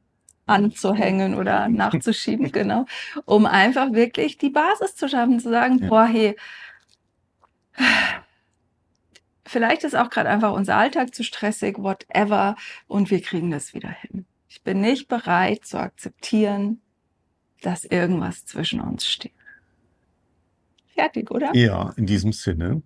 anzuhängen 0.46 1.35
oder 1.35 1.68
nachzuschieben, 1.85 2.53
genau, 2.53 2.87
um 3.25 3.46
einfach 3.46 3.92
wirklich 3.92 4.38
die 4.38 4.51
Basis 4.51 4.96
zu 4.96 5.09
schaffen, 5.09 5.40
zu 5.40 5.51
sagen, 5.51 5.79
Ja. 5.79 5.88
boah, 5.88 6.07
hey, 6.07 6.37
vielleicht 9.46 9.85
ist 9.85 9.94
auch 9.94 10.11
gerade 10.11 10.28
einfach 10.28 10.52
unser 10.52 10.76
Alltag 10.76 11.14
zu 11.14 11.22
stressig, 11.22 11.78
whatever, 11.78 12.56
und 12.87 13.11
wir 13.11 13.20
kriegen 13.22 13.50
das 13.50 13.74
wieder 13.74 13.90
hin. 13.90 14.26
Ich 14.48 14.62
bin 14.62 14.80
nicht 14.80 15.09
bereit 15.09 15.64
zu 15.64 15.78
akzeptieren, 15.78 16.80
dass 17.62 17.85
irgendwas 17.85 18.44
zwischen 18.44 18.80
uns 18.80 19.06
steht. 19.06 19.32
Fertig, 20.94 21.30
oder? 21.30 21.54
ja, 21.54 21.92
in 21.96 22.06
diesem 22.06 22.32
Sinne. 22.32 22.82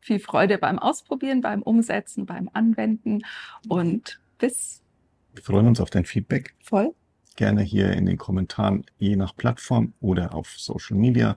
Viel 0.00 0.20
Freude 0.20 0.58
beim 0.58 0.78
Ausprobieren, 0.78 1.40
beim 1.40 1.62
Umsetzen, 1.62 2.26
beim 2.26 2.50
Anwenden 2.52 3.22
und 3.68 4.20
bis 4.38 4.82
Wir 5.32 5.42
freuen 5.42 5.66
uns 5.66 5.80
auf 5.80 5.90
dein 5.90 6.04
Feedback. 6.04 6.54
voll. 6.62 6.94
Gerne 7.36 7.62
hier 7.62 7.92
in 7.92 8.06
den 8.06 8.16
Kommentaren, 8.16 8.84
je 8.98 9.16
nach 9.16 9.34
Plattform 9.34 9.94
oder 10.00 10.34
auf 10.34 10.50
Social 10.56 10.96
Media 10.96 11.36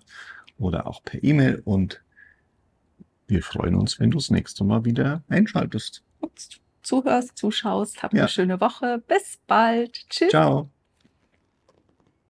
oder 0.60 0.86
auch 0.86 1.02
per 1.04 1.24
E-Mail. 1.24 1.64
Und 1.66 2.04
wir 3.28 3.44
freuen 3.44 3.76
uns, 3.76 4.00
wenn 4.00 4.12
du 4.12 4.18
das 4.18 4.30
nächste 4.32 4.64
Mal 4.64 4.86
wieder 4.86 5.24
einschaltest. 5.28 6.04
Zuhörst, 6.82 7.38
zuschaust, 7.38 8.02
habt 8.02 8.14
Ja. 8.14 8.22
eine 8.22 8.30
schöne 8.30 8.62
Woche. 8.62 9.04
Bis 9.08 9.40
bald. 9.46 10.08
Tschüss. 10.10 10.30
Ciao. 10.30 10.70